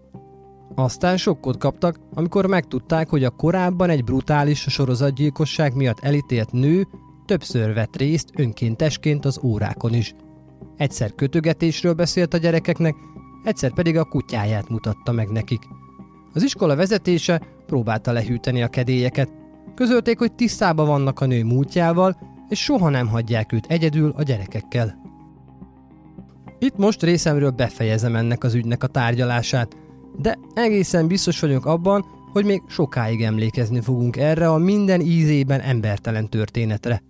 Aztán 0.75 1.17
sokkot 1.17 1.57
kaptak, 1.57 1.99
amikor 2.13 2.45
megtudták, 2.45 3.09
hogy 3.09 3.23
a 3.23 3.29
korábban 3.29 3.89
egy 3.89 4.03
brutális 4.03 4.59
sorozatgyilkosság 4.59 5.75
miatt 5.75 5.99
elítélt 5.99 6.51
nő 6.51 6.87
többször 7.27 7.73
vett 7.73 7.95
részt 7.95 8.29
önkéntesként 8.35 9.25
az 9.25 9.39
órákon 9.43 9.93
is. 9.93 10.13
Egyszer 10.77 11.11
kötögetésről 11.15 11.93
beszélt 11.93 12.33
a 12.33 12.37
gyerekeknek, 12.37 12.95
egyszer 13.43 13.73
pedig 13.73 13.97
a 13.97 14.03
kutyáját 14.03 14.69
mutatta 14.69 15.11
meg 15.11 15.27
nekik. 15.27 15.61
Az 16.33 16.43
iskola 16.43 16.75
vezetése 16.75 17.41
próbálta 17.65 18.11
lehűteni 18.11 18.63
a 18.63 18.67
kedélyeket. 18.67 19.29
Közölték, 19.75 20.17
hogy 20.17 20.33
tisztában 20.33 20.87
vannak 20.87 21.19
a 21.19 21.25
nő 21.25 21.43
múltjával, 21.43 22.17
és 22.49 22.63
soha 22.63 22.89
nem 22.89 23.07
hagyják 23.07 23.53
őt 23.53 23.65
egyedül 23.65 24.13
a 24.15 24.23
gyerekekkel. 24.23 25.01
Itt 26.59 26.77
most 26.77 27.03
részemről 27.03 27.51
befejezem 27.51 28.15
ennek 28.15 28.43
az 28.43 28.53
ügynek 28.53 28.83
a 28.83 28.87
tárgyalását, 28.87 29.77
de 30.17 30.37
egészen 30.53 31.07
biztos 31.07 31.39
vagyok 31.39 31.65
abban, 31.65 32.05
hogy 32.31 32.45
még 32.45 32.61
sokáig 32.67 33.23
emlékezni 33.23 33.81
fogunk 33.81 34.17
erre 34.17 34.49
a 34.49 34.57
minden 34.57 35.01
ízében 35.01 35.59
embertelen 35.59 36.29
történetre. 36.29 37.01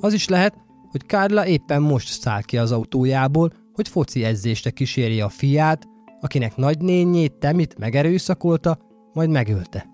Az 0.00 0.12
is 0.12 0.28
lehet, 0.28 0.54
hogy 0.90 1.06
Kárla 1.06 1.46
éppen 1.46 1.82
most 1.82 2.20
száll 2.20 2.42
ki 2.42 2.58
az 2.58 2.72
autójából, 2.72 3.52
hogy 3.72 3.88
foci 3.88 4.24
edzésre 4.24 4.70
kísérje 4.70 5.24
a 5.24 5.28
fiát, 5.28 5.88
akinek 6.20 6.56
nagynényét 6.56 7.32
Temit 7.32 7.78
megerőszakolta, 7.78 8.78
majd 9.12 9.30
megölte. 9.30 9.86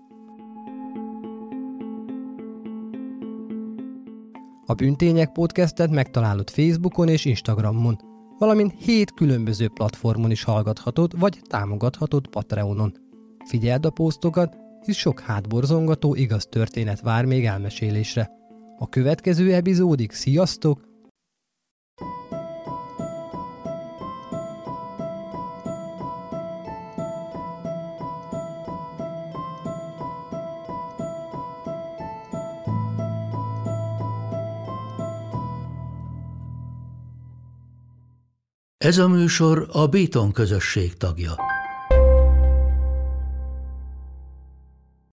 A 4.65 4.73
Büntények 4.73 5.31
podcastet 5.31 5.89
megtalálod 5.89 6.49
Facebookon 6.49 7.07
és 7.07 7.25
Instagramon, 7.25 7.99
valamint 8.37 8.73
hét 8.77 9.13
különböző 9.13 9.67
platformon 9.67 10.31
is 10.31 10.43
hallgathatod, 10.43 11.19
vagy 11.19 11.41
támogathatod 11.47 12.27
Patreonon. 12.27 12.93
Figyeld 13.45 13.85
a 13.85 13.89
posztokat, 13.89 14.57
hisz 14.85 14.97
sok 14.97 15.19
hátborzongató 15.19 16.15
igaz 16.15 16.45
történet 16.45 17.01
vár 17.01 17.25
még 17.25 17.45
elmesélésre. 17.45 18.31
A 18.77 18.89
következő 18.89 19.53
epizódig 19.53 20.11
sziasztok, 20.11 20.93
Ez 38.85 38.97
a 38.97 39.07
műsor 39.07 39.67
a 39.71 39.87
Béton 39.87 40.31
közösség 40.31 40.93
tagja. 40.97 41.44